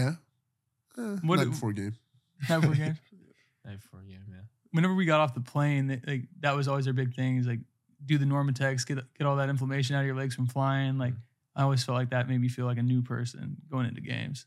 [0.97, 1.03] yeah.
[1.05, 1.95] Eh, What- night before game.
[2.49, 2.99] That were game.
[3.65, 4.41] Night before a game, yeah.
[4.73, 7.47] whenever we got off the plane, they, like that was always our big thing is
[7.47, 7.61] like
[8.05, 10.99] do the NormaTecs, get get all that inflammation out of your legs from flying.
[10.99, 11.15] Like
[11.57, 14.45] I always felt like that made me feel like a new person going into games.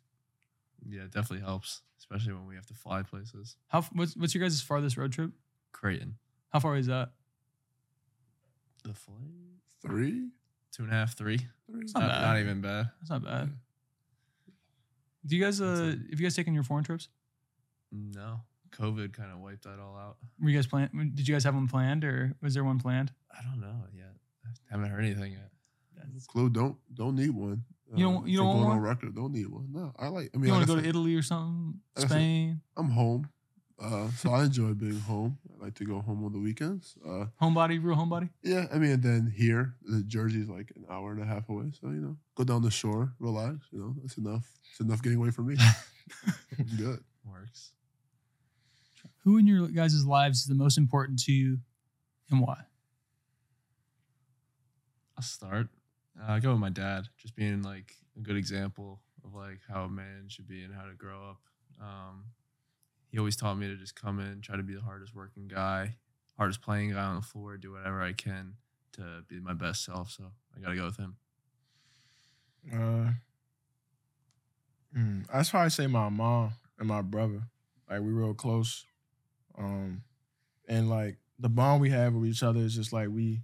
[0.87, 3.55] Yeah, it definitely helps, especially when we have to fly places.
[3.69, 5.31] How f- what's what's your guys' farthest road trip?
[5.71, 6.17] Creighton.
[6.49, 7.09] How far is that?
[8.83, 9.17] The flight?
[9.81, 10.29] Three?
[10.71, 11.39] Two and a half, three.
[11.65, 11.85] Three?
[11.95, 12.21] not Not, bad.
[12.21, 12.91] not even bad.
[12.99, 13.51] That's not bad.
[15.27, 17.09] Do you guys uh have you guys taken your foreign trips?
[17.91, 18.41] No.
[18.71, 20.17] COVID kind of wiped that all out.
[20.41, 20.89] Were you guys plan?
[21.15, 23.11] Did you guys have one planned, or was there one planned?
[23.31, 24.13] I don't know yet.
[24.45, 25.49] I haven't heard anything yet.
[26.27, 27.63] Clue, don't don't need one.
[27.95, 29.15] You don't- you don't want going on record.
[29.15, 29.67] Don't need one.
[29.71, 30.29] No, I like.
[30.33, 31.79] I mean, You want to go to Italy or something?
[31.95, 33.29] like I said, Spain, I'm home,
[33.81, 35.37] uh, so I enjoy being home.
[35.49, 36.95] I like to go home on the weekends.
[37.05, 38.29] Uh, homebody, real homebody.
[38.41, 41.71] yeah, I mean, and then here, the Jersey's like an hour and a half away.
[41.79, 43.67] So you know, go down the shore, relax.
[43.71, 44.47] You know, that's enough.
[44.71, 45.57] It's enough getting away from me.
[46.77, 47.03] Good.
[47.25, 47.71] Works.
[49.23, 51.59] Who in your guys' lives is the most important to you,
[52.31, 52.61] and why?
[55.17, 55.67] I'll start.
[56.19, 59.83] Uh, I go with my dad, just being like a good example of like how
[59.83, 61.37] a man should be and how to grow up.
[61.81, 62.23] Um,
[63.09, 65.95] he always taught me to just come in, try to be the hardest working guy,
[66.37, 68.53] hardest playing guy on the floor, do whatever I can
[68.93, 70.11] to be my best self.
[70.11, 71.15] So I got to go with him.
[72.73, 73.11] Uh,
[74.97, 77.43] mm, I'd probably say my mom and my brother.
[77.89, 78.85] Like we real close.
[79.57, 80.03] Um,
[80.67, 83.41] and like the bond we have with each other is just like we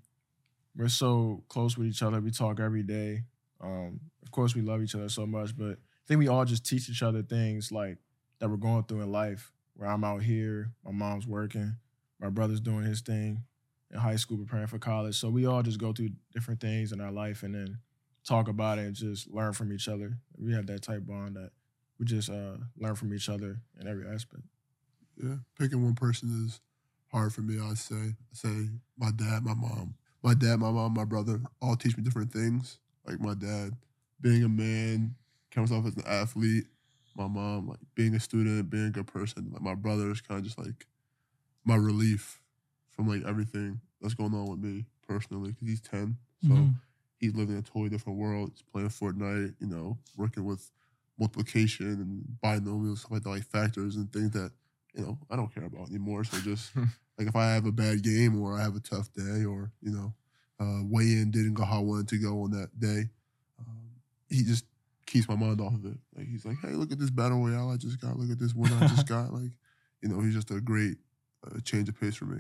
[0.75, 2.19] we're so close with each other.
[2.19, 3.23] We talk every day.
[3.61, 6.65] Um, of course we love each other so much, but I think we all just
[6.65, 7.97] teach each other things like
[8.39, 9.51] that we're going through in life.
[9.75, 11.77] Where I'm out here, my mom's working,
[12.19, 13.43] my brother's doing his thing
[13.91, 15.15] in high school preparing for college.
[15.15, 17.79] So we all just go through different things in our life and then
[18.23, 20.17] talk about it and just learn from each other.
[20.37, 21.51] We have that type bond that
[21.99, 24.43] we just uh, learn from each other in every aspect.
[25.21, 26.59] Yeah, picking one person is
[27.11, 27.59] hard for me.
[27.61, 31.75] I say, I say my dad, my mom, my dad, my mom, my brother all
[31.75, 32.79] teach me different things.
[33.05, 33.73] Like my dad,
[34.21, 35.15] being a man,
[35.51, 36.65] comes off as an athlete.
[37.15, 39.49] My mom, like being a student, being a good person.
[39.51, 40.87] Like my brother is kind of just like
[41.65, 42.41] my relief
[42.89, 46.75] from like everything that's going on with me personally because he's ten, so Mhm.
[47.19, 48.51] he's living in a totally different world.
[48.53, 50.71] He's playing Fortnite, you know, working with
[51.17, 54.51] multiplication and binomials, stuff like that, like factors and things that
[54.93, 56.23] you know I don't care about anymore.
[56.23, 56.75] So just
[57.17, 59.91] like if I have a bad game or I have a tough day or you
[59.91, 60.13] know
[60.59, 63.09] uh, weigh in didn't go how I wanted to go on that day,
[63.59, 63.89] um,
[64.29, 64.65] he just
[65.05, 65.97] keeps my mind off of it.
[66.15, 68.17] Like he's like, hey, look at this battle royale I just got.
[68.17, 69.33] Look at this win I just got.
[69.33, 69.51] Like
[70.01, 70.97] you know, he's just a great
[71.45, 72.39] uh, change of pace for me.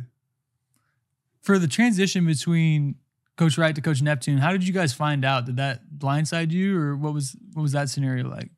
[1.41, 2.95] For the transition between
[3.37, 5.45] Coach Wright to Coach Neptune, how did you guys find out?
[5.45, 8.49] Did that blindside you, or what was what was that scenario like?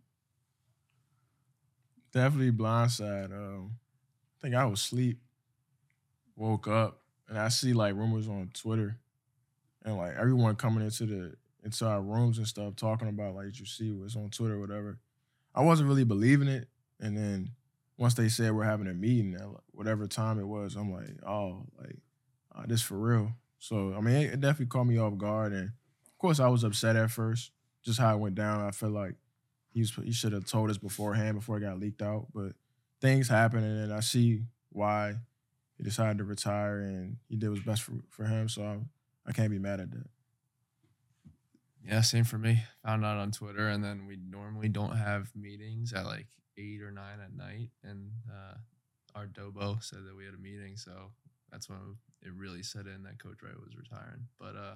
[2.11, 3.31] Definitely blindside.
[3.31, 3.71] Um,
[4.37, 5.19] I think I was asleep,
[6.35, 8.97] woke up, and I see like rumors on Twitter,
[9.83, 11.35] and like everyone coming into the
[11.65, 14.99] into our rooms and stuff talking about like you see what's on Twitter, whatever.
[15.53, 16.67] I wasn't really believing it,
[16.99, 17.51] and then
[17.97, 21.65] once they said we're having a meeting at whatever time it was, I'm like, oh,
[21.79, 21.97] like
[22.55, 23.31] uh, this for real.
[23.57, 26.63] So I mean, it, it definitely caught me off guard, and of course I was
[26.63, 27.51] upset at first,
[27.83, 28.61] just how it went down.
[28.61, 29.15] I felt like
[29.71, 32.27] he he should have told us beforehand before it got leaked out.
[32.33, 32.53] But
[33.01, 35.15] things happen, and then I see why
[35.77, 38.49] he decided to retire, and he did what's best for, for him.
[38.49, 38.77] So I,
[39.27, 40.07] I can't be mad at that.
[41.87, 42.63] Yeah, same for me.
[42.83, 46.91] Found out on Twitter, and then we normally don't have meetings at like eight or
[46.91, 47.69] nine at night.
[47.83, 48.55] And uh,
[49.15, 51.11] our Dobo said that we had a meeting, so
[51.51, 51.79] that's when
[52.21, 54.27] it really set in that Coach Wright was retiring.
[54.39, 54.75] But uh,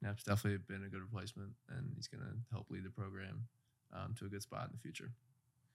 [0.00, 3.46] Nep's definitely been a good replacement, and he's gonna help lead the program
[3.92, 5.12] um, to a good spot in the future.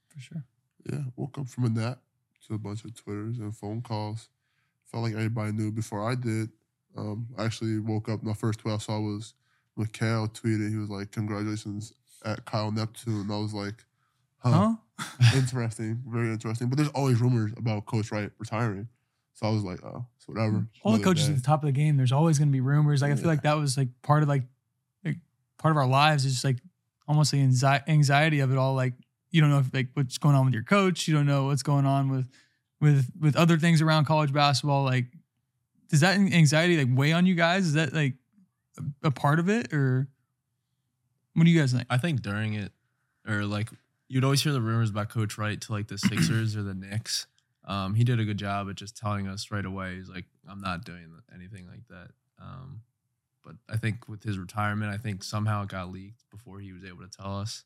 [0.07, 0.43] For sure.
[0.91, 1.99] Yeah, woke up from a nap
[2.47, 4.29] to a bunch of Twitters and phone calls.
[4.85, 6.49] Felt like everybody knew before I did.
[6.97, 8.21] Um, I actually woke up.
[8.21, 9.33] My first tweet I saw was
[9.77, 10.69] Mikal tweeted.
[10.69, 11.93] He was like, "Congratulations
[12.25, 13.83] at Kyle Neptune." And I was like,
[14.39, 15.05] "Huh, Huh?
[15.35, 18.87] interesting, very interesting." But there's always rumors about Coach Wright retiring,
[19.33, 21.31] so I was like, "Oh, so whatever." Mm, all the coaches day.
[21.33, 23.01] at the top of the game, there's always going to be rumors.
[23.01, 23.29] Like I feel Yeah.
[23.29, 24.43] like that was like part of like,
[25.03, 25.17] like
[25.57, 26.57] part of our lives is just like
[27.07, 28.75] almost the anxi- anxiety of it all.
[28.75, 28.93] Like
[29.31, 31.07] you don't know if like what's going on with your coach.
[31.07, 32.29] You don't know what's going on with
[32.79, 34.83] with with other things around college basketball.
[34.83, 35.05] Like,
[35.89, 37.65] does that anxiety like weigh on you guys?
[37.65, 38.13] Is that like
[39.03, 40.07] a, part of it, or
[41.33, 41.85] what do you guys think?
[41.89, 42.71] I think during it,
[43.27, 43.69] or like
[44.07, 47.27] you'd always hear the rumors about Coach Wright to like the Sixers or the Knicks.
[47.65, 49.95] Um, he did a good job at just telling us right away.
[49.95, 52.11] He's like, I'm not doing anything like that.
[52.41, 52.81] Um,
[53.43, 56.83] but I think with his retirement, I think somehow it got leaked before he was
[56.83, 57.63] able to tell us.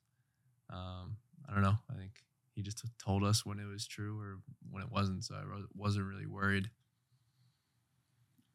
[0.70, 1.18] Um,
[1.50, 1.78] I don't know.
[1.92, 2.12] I think
[2.54, 4.38] he just told us when it was true or
[4.72, 5.24] when it wasn't.
[5.24, 5.44] So I
[5.76, 6.70] wasn't really worried.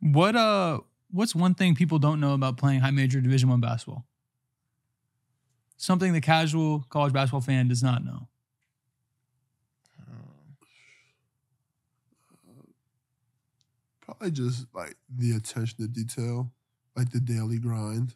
[0.00, 0.80] What uh
[1.12, 4.04] what's one thing people don't know about playing high major division 1 basketball?
[5.76, 8.28] Something the casual college basketball fan does not know.
[10.00, 10.14] Uh,
[14.00, 16.50] probably just like the attention to detail,
[16.96, 18.14] like the daily grind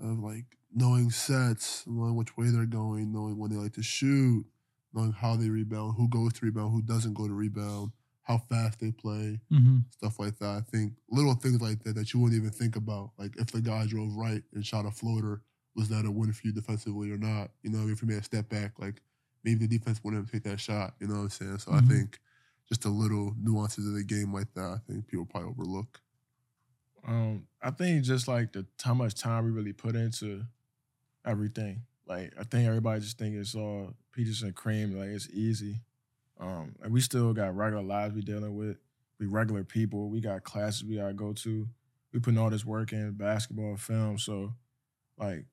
[0.00, 4.46] of like knowing sets, knowing which way they're going, knowing when they like to shoot,
[4.94, 7.90] knowing how they rebound, who goes to rebound, who doesn't go to rebound,
[8.28, 9.78] how fast they play, Mm-hmm.
[9.90, 10.48] stuff like that.
[10.48, 13.12] I think little things like that that you wouldn't even think about.
[13.18, 15.42] Like if the guy drove right and shot a floater,
[15.76, 17.50] was that a win for you defensively or not?
[17.62, 19.02] You know, if you made a step back, like
[19.44, 20.94] maybe the defense wouldn't have take that shot.
[21.00, 21.58] You know what I'm saying?
[21.58, 21.78] So Mhm.
[21.78, 22.20] I think
[22.68, 26.00] just the little nuances of the game like that, I think people probably overlook.
[27.06, 30.44] Um, I think just like the how much time we really put into
[31.26, 31.82] everything.
[32.06, 35.82] Like I think everybody just think it's all peaches and cream, like it's easy.
[36.40, 38.76] Um, and we still got regular lives we dealing with.
[39.18, 40.08] We regular people.
[40.08, 41.68] We got classes we gotta go to.
[42.12, 44.18] We putting all this work in basketball, film.
[44.18, 44.54] So,
[45.18, 45.44] like,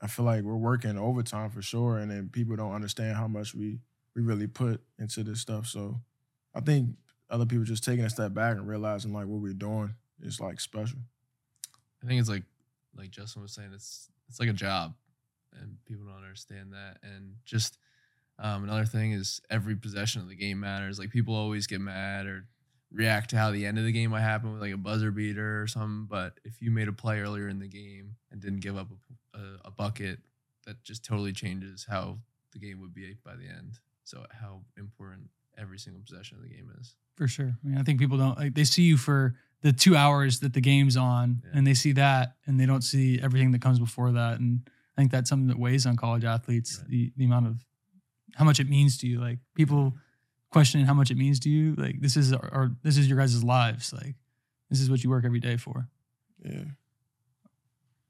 [0.00, 3.54] I feel like we're working overtime for sure, and then people don't understand how much
[3.54, 3.80] we
[4.14, 5.66] we really put into this stuff.
[5.66, 6.00] So,
[6.54, 6.90] I think
[7.30, 10.60] other people just taking a step back and realizing like what we're doing is like
[10.60, 10.98] special.
[12.02, 12.44] I think it's like
[12.96, 14.94] like Justin was saying, it's it's like a job,
[15.60, 16.98] and people don't understand that.
[17.02, 17.78] And just
[18.38, 20.98] um, another thing is every possession of the game matters.
[20.98, 22.46] Like people always get mad or
[22.90, 25.60] react to how the end of the game might happen with like a buzzer beater
[25.62, 26.06] or something.
[26.08, 28.88] But if you made a play earlier in the game and didn't give up
[29.34, 30.20] a, a, a bucket,
[30.66, 32.18] that just totally changes how
[32.52, 33.78] the game would be by the end.
[34.04, 35.28] So how important
[35.58, 36.94] every single possession of the game is.
[37.16, 37.52] For sure.
[37.64, 40.52] I mean, I think people don't like they see you for the two hours that
[40.54, 41.50] the game's on, Yeah.
[41.58, 44.38] and they see that, and they don't see everything that comes before that.
[44.38, 44.60] And
[44.96, 46.88] I think that's something that weighs on college athletes Right.
[46.88, 47.64] the the amount of
[48.34, 49.20] how much it means to you.
[49.20, 49.94] Like people
[50.50, 51.74] questioning how much it means to you.
[51.74, 53.92] Like this is our, our this is your guys' lives.
[53.92, 54.14] Like
[54.70, 55.88] this is what you work every day for.
[56.44, 56.64] Yeah.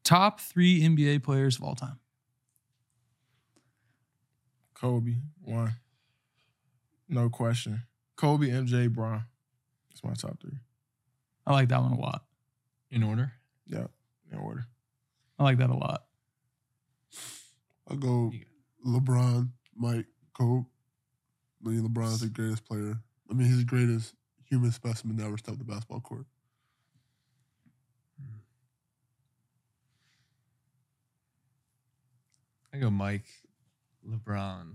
[0.05, 1.99] Top three NBA players of all time.
[4.75, 5.75] Kobe, one.
[7.09, 7.83] No question.
[8.17, 9.25] Kobe, MJ, Bron.
[9.91, 10.59] That's my top three.
[11.47, 12.25] I like that one a lot.
[12.91, 13.33] In order?
[13.67, 13.91] Yep.
[14.33, 14.67] In order.
[15.39, 16.05] I like that a lot.
[17.89, 18.33] I'll go
[18.87, 20.07] LeBron, Mike,
[20.37, 20.67] Kobe.
[21.65, 22.99] I mean, LeBron's the greatest player.
[23.31, 24.15] I mean, he's the greatest
[24.45, 26.27] human specimen that ever stepped the basketball court.
[32.73, 33.25] I go Mike,
[34.09, 34.75] LeBron.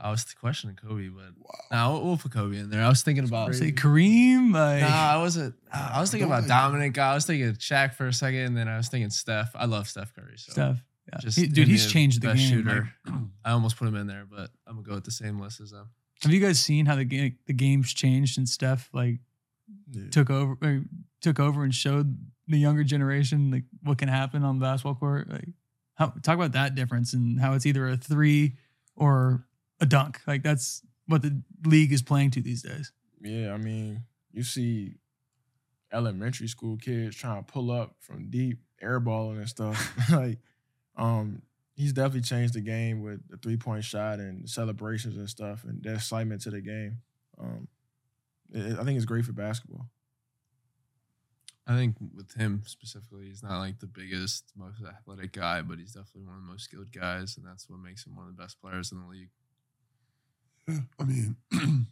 [0.00, 1.54] I was questioning Kobe, but Wow.
[1.72, 2.82] no, we'll, we'll put Kobe in there.
[2.82, 3.54] I was thinking about.
[3.54, 4.52] Say Kareem.
[4.52, 5.54] Like, No, I wasn't.
[5.72, 6.98] I was thinking about like- Dominic.
[6.98, 9.50] I was thinking Shaq for a second, and then I was thinking Steph.
[9.54, 10.34] I love Steph Curry.
[10.36, 10.82] So Steph.
[11.12, 11.18] Yeah.
[11.20, 12.50] just He- dude, he's changed the best game.
[12.64, 12.90] Shooter.
[13.06, 13.14] like-
[13.44, 15.70] I almost put him in there, but I'm gonna go with the same list as
[15.70, 15.88] them.
[16.22, 19.20] have you guys seen how the game the game's changed and Steph like
[19.90, 20.10] Yeah.
[20.10, 20.82] took over or
[21.22, 22.16] took over and showed
[22.46, 25.30] the younger generation like what can happen on the basketball court?
[25.30, 25.48] Like,
[25.94, 28.56] how talk about that difference and how it's either a three
[28.94, 29.46] or
[29.80, 30.20] a dunk.
[30.26, 32.92] Like that's what the league is playing to these days.
[33.20, 34.02] Yeah, I mean,
[34.32, 34.94] you see
[35.92, 39.92] elementary school kids trying to pull up from deep airballing and stuff.
[40.12, 40.38] like,
[40.96, 41.42] um,
[41.74, 45.82] he's definitely changed the game with the three point shot and celebrations and stuff, and
[45.82, 46.98] the excitement to the game.
[47.40, 47.68] Um,
[48.52, 49.88] it- I think it's great for basketball.
[51.66, 55.92] I think with him specifically, he's not like the biggest, most athletic guy, but he's
[55.92, 58.42] definitely one of the most skilled guys, and that's what makes him one of the
[58.42, 59.28] best players in the league.
[60.68, 61.36] Yeah, I mean,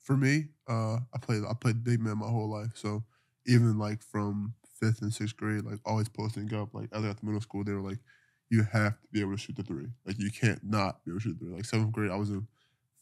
[0.00, 2.72] for me, uh, I played I played big man my whole life.
[2.74, 3.04] So
[3.46, 6.74] even like from fifth and sixth grade, like always posting up.
[6.74, 7.98] Like other at the middle school, they were like,
[8.50, 9.86] you have to be able to shoot the three.
[10.04, 11.54] Like you can't not be able to shoot the three.
[11.54, 12.42] Like seventh grade, I was a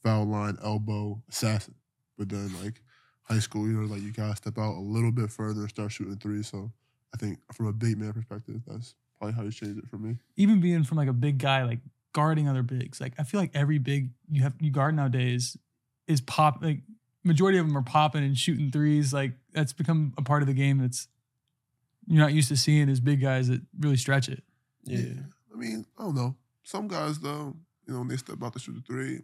[0.03, 1.75] foul line elbow assassin.
[2.19, 2.83] But then like
[3.23, 5.93] high school, you know, like you gotta step out a little bit further and start
[5.93, 6.43] shooting three.
[6.43, 6.71] So
[7.15, 10.19] I think from a big man perspective, that's probably how you changed it for me.
[10.37, 11.81] Even being from like a big guy, like
[12.15, 13.01] guarding other bigs.
[13.01, 15.59] Like I feel like every big you have you guard nowadays
[16.09, 16.81] is pop like
[17.23, 19.13] majority of them are popping and shooting threes.
[19.13, 21.09] Like that's become a part of the game that's
[22.07, 24.43] you're not used to seeing as big guys that really stretch it.
[24.85, 25.21] Yeah.
[25.53, 26.37] I mean, I don't know.
[26.63, 27.55] Some guys though,
[27.87, 29.21] you know, when they step out to shoot the three,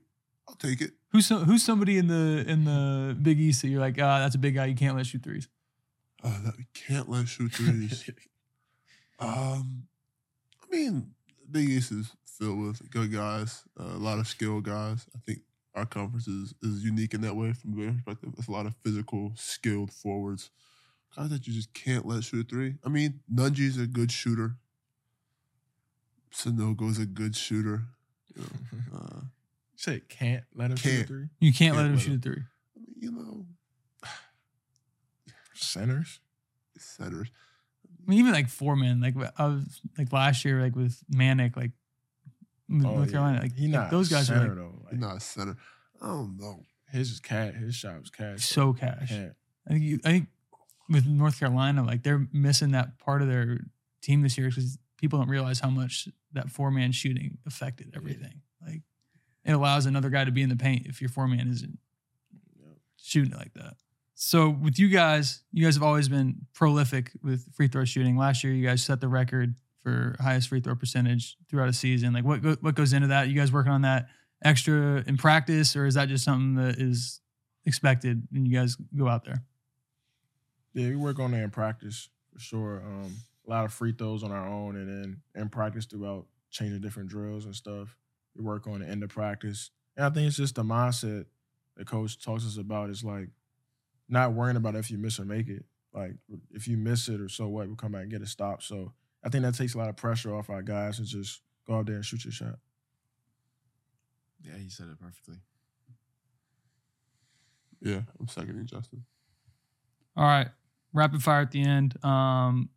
[0.48, 0.92] I'll take it.
[1.12, 4.34] Who's so, who's somebody in the in the Big East that you're like, ah, that's
[4.34, 4.66] a big guy.
[4.66, 5.48] You can't let shoot threes.
[6.22, 8.10] Uh, that we can't let shoot threes.
[9.18, 9.84] um,
[10.62, 11.12] I mean,
[11.50, 15.06] Big East is filled with good guys, uh, a lot of skilled guys.
[15.14, 15.40] I think
[15.74, 18.30] our conference is, is unique in that way from their perspective.
[18.38, 20.50] It's a lot of physical, skilled forwards,
[21.16, 22.74] guys that you just can't let shoot a three.
[22.84, 24.56] I mean, Nunji's a good shooter.
[26.32, 27.82] Sanogo's a good shooter.
[28.34, 29.20] You know, uh,
[29.76, 31.26] said can't let him shoot a three.
[31.40, 32.42] You can't let Can't him let shoot a three.
[32.76, 33.46] I mean, you know,
[35.54, 36.20] Centers.
[36.78, 37.28] centers.
[37.84, 41.54] I mean, even like four men, like I was like last year, like with Manek,
[41.54, 41.79] like with
[42.70, 43.12] Oh, North yeah.
[43.12, 44.80] Carolina, like, he like, not those guys center are like though.
[44.84, 45.56] Like, He's not a center.
[46.02, 46.64] I don't know.
[46.92, 47.54] his is cat.
[47.54, 48.44] His shot was cash.
[48.44, 49.08] so cash.
[49.08, 49.32] Can't.
[49.68, 50.28] I think you, I think
[50.88, 53.58] with North Carolina, like they're missing that part of their
[54.02, 58.40] team this year because people don't realize how much that four man shooting affected everything.
[58.64, 58.82] Like
[59.44, 61.78] it allows another guy to be in the paint if your four man isn't
[62.60, 62.76] Yep.
[62.96, 63.74] shooting it like that.
[64.14, 68.16] So with you guys, you guys have always been prolific with free throw shooting.
[68.16, 72.12] Last year, you guys set the record for highest free throw percentage throughout a season.
[72.12, 73.28] Like what what goes into that?
[73.28, 74.08] You guys working on that
[74.44, 77.20] extra in practice, or is that just something that is
[77.64, 79.42] expected and you guys go out there?
[80.72, 82.82] Yeah, we work on it in practice for sure.
[82.84, 83.16] Um,
[83.46, 87.08] a lot of free throws on our own, and then in practice throughout changing different
[87.08, 87.96] drills and stuff.
[88.36, 91.26] We work on it in the practice, and I think it's just the mindset
[91.76, 92.90] the coach talks us about.
[92.90, 93.28] Is like
[94.08, 95.64] not worrying about if you miss or make it.
[95.92, 96.12] Like
[96.52, 98.62] if you miss it or so what, we come back and get a stop.
[98.62, 98.92] So
[99.24, 101.86] I think that takes a lot of pressure off our guys and just go out
[101.86, 102.56] there and shoot your shot.
[104.42, 105.36] Yeah, he said it perfectly.
[107.82, 109.04] Yeah, I'm seconding Justin.
[110.16, 110.48] All right.
[110.92, 112.02] Rapid fire at the end.
[112.04, 112.68] Um,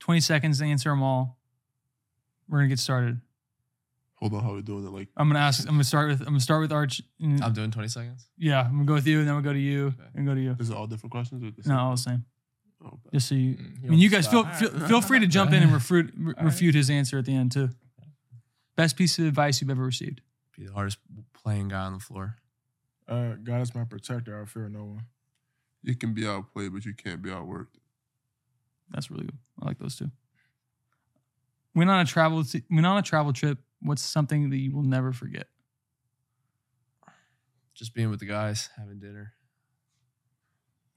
[0.00, 1.38] 20 seconds to answer them all.
[2.48, 3.20] We're gonna get started.
[4.16, 4.90] Hold on, how are we doing it?
[4.92, 5.66] Like, I'm gonna ask.
[5.66, 6.20] I'm gonna start with.
[6.20, 7.02] I'm gonna start with Arch.
[7.20, 8.28] I'm doing 20 seconds.
[8.36, 10.08] yeah, I'm gonna go with you, and then we'll go to you, Okay.
[10.14, 10.54] and go to you.
[10.60, 11.42] is it all different questions?
[11.42, 12.24] Or the No, all the same.
[12.84, 12.98] Oh.
[13.12, 13.54] Just so you.
[13.54, 16.34] Mm, I mean, you guys feel feel, feel free to jump in and refute re-
[16.34, 16.44] right.
[16.44, 17.70] refute his answer at the end too.
[18.76, 20.20] Best piece of advice you've ever received.
[20.56, 20.98] Be the hardest
[21.32, 22.36] playing guy on the floor.
[23.08, 24.40] Uh, God is my protector.
[24.40, 25.06] I fear no one.
[25.82, 27.66] You can be outplayed, but you can't be outworked.
[28.90, 29.38] That's really good.
[29.60, 30.10] I like those two.
[31.72, 35.12] When on a travel when on a travel trip, what's something that you will never
[35.12, 35.48] forget?
[37.74, 39.32] Just being with the guys, having dinner.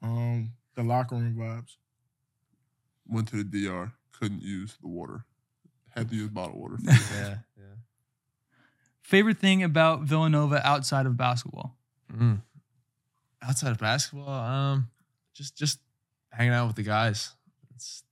[0.01, 1.77] Um, the locker room vibes.
[3.07, 5.25] Went to the DR, couldn't use the water.
[5.95, 6.77] Had to use bottled water.
[6.85, 7.63] Yeah, yeah.
[9.01, 11.75] Favorite thing about Villanova outside of basketball?
[12.11, 12.41] Mm.
[13.41, 14.87] Outside of basketball, um,
[15.33, 15.79] just just
[16.31, 17.31] hanging out with the guys.
[17.75, 18.03] It's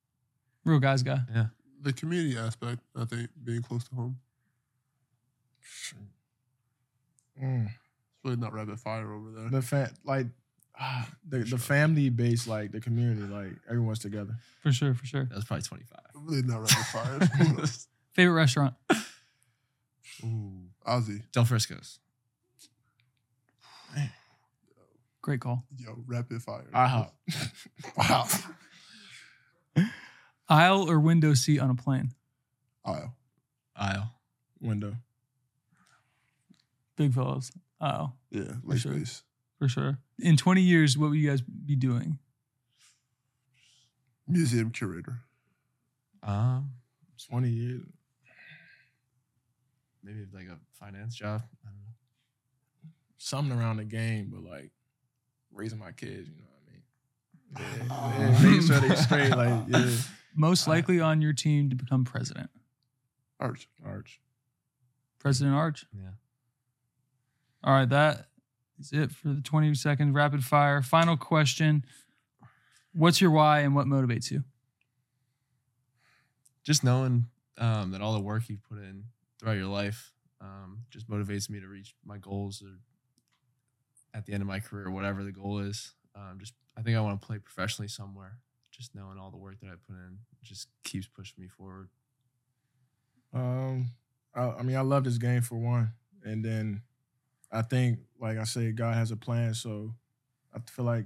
[0.66, 1.20] Real guys guy.
[1.34, 1.48] yeah.
[1.82, 4.18] the community aspect, I think, being close to home.
[7.42, 7.66] Mm.
[7.66, 7.74] It's
[8.24, 9.50] really not rapid fire over there.
[9.50, 10.28] the fa- like
[10.80, 14.36] ah, the the family base, like the community, like everyone's together.
[14.62, 15.28] For sure, for sure.
[15.32, 16.00] That's probably 25.
[16.16, 16.86] really not rapid
[17.58, 17.68] fire.
[18.14, 18.74] Favorite restaurant?
[20.24, 20.52] Ooh.
[20.88, 22.00] Ozzy, Del Frisco's.
[25.22, 25.64] Great call.
[25.78, 26.66] yo, rapid fire.
[26.74, 27.12] IHOP,
[27.98, 28.28] Wow.
[30.50, 32.12] Aisle or window seat on a plane?
[32.84, 33.16] Aisle.
[33.74, 34.12] Aisle.
[34.60, 34.96] window.
[36.98, 37.52] Big fellows.
[37.80, 38.94] Aisle, Yeah, like sure.
[38.96, 39.24] space.
[39.64, 39.98] For sure.
[40.20, 42.20] In 20 years, what will you guys be doing?
[44.28, 45.20] Museum curator.
[46.22, 46.72] Um,
[47.30, 47.82] Twenty years.
[50.04, 51.42] maybe like a finance job.
[51.66, 52.90] I don't know.
[53.18, 54.72] Something around the game, but like
[55.54, 56.28] raising my kids.
[56.30, 56.50] You know
[57.56, 57.88] what I mean?
[57.90, 59.30] Yeah, yeah, making sure they straight.
[59.36, 59.92] Like yeah,
[60.36, 62.50] Most I- likely on your team to become president.
[63.40, 63.68] Arch.
[63.86, 64.20] Arch.
[65.20, 65.86] President Arch.
[65.94, 66.10] Yeah.
[67.64, 68.28] All right, that
[68.92, 70.82] is it for the 20 second rapid fire.
[70.82, 71.86] Final question.
[72.94, 74.44] What's your why and what motivates you?
[76.64, 77.28] Just knowing
[77.58, 79.06] um, that all the work you've put in
[79.40, 80.12] throughout your life
[80.42, 82.80] um, just motivates me to reach my goals or
[84.14, 85.94] at the end of my career, whatever the goal is.
[86.16, 88.38] Um, just I think I want to play professionally somewhere.
[88.72, 91.90] Just knowing all the work that I put in just keeps pushing me forward.
[93.34, 93.92] Um,
[94.36, 96.82] I, I mean, I love this game for one, and then
[97.54, 99.54] I think, like I said, God has a plan.
[99.54, 99.94] So
[100.54, 101.06] I feel like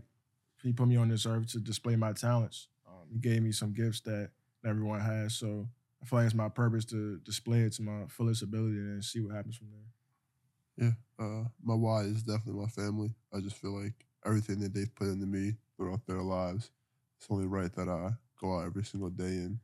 [0.64, 2.68] He put me on this earth to display my talents.
[2.88, 4.32] Um, he gave me some gifts that
[4.66, 5.36] everyone has.
[5.36, 5.68] So
[6.02, 9.20] I feel like it's my purpose to display it to my fullest ability and see
[9.20, 10.88] what happens from there.
[10.88, 11.26] Yeah.
[11.26, 13.10] Uh, my why is definitely my family.
[13.34, 13.94] I just feel like
[14.26, 16.72] everything that they've put into me throughout their lives,
[17.18, 19.60] it's only right that I go out every single day and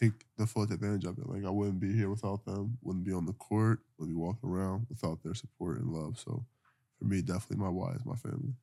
[0.00, 1.28] take the full advantage of it.
[1.28, 4.48] Like I wouldn't be here without them, wouldn't be on the court, wouldn't be walking
[4.48, 6.18] around without their support and love.
[6.18, 6.44] So
[6.98, 8.54] for me, definitely my why is my family.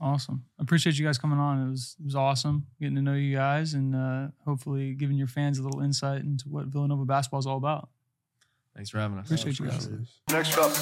[0.00, 0.44] Awesome.
[0.58, 1.66] I appreciate you guys coming on.
[1.66, 5.26] It was it was awesome getting to know you guys and uh, hopefully giving your
[5.26, 7.90] fans a little insight into what Villanova basketball is all about.
[8.74, 9.26] Thanks for having us.
[9.26, 9.86] Appreciate you guys.
[9.86, 10.00] It.
[10.30, 10.72] Next up,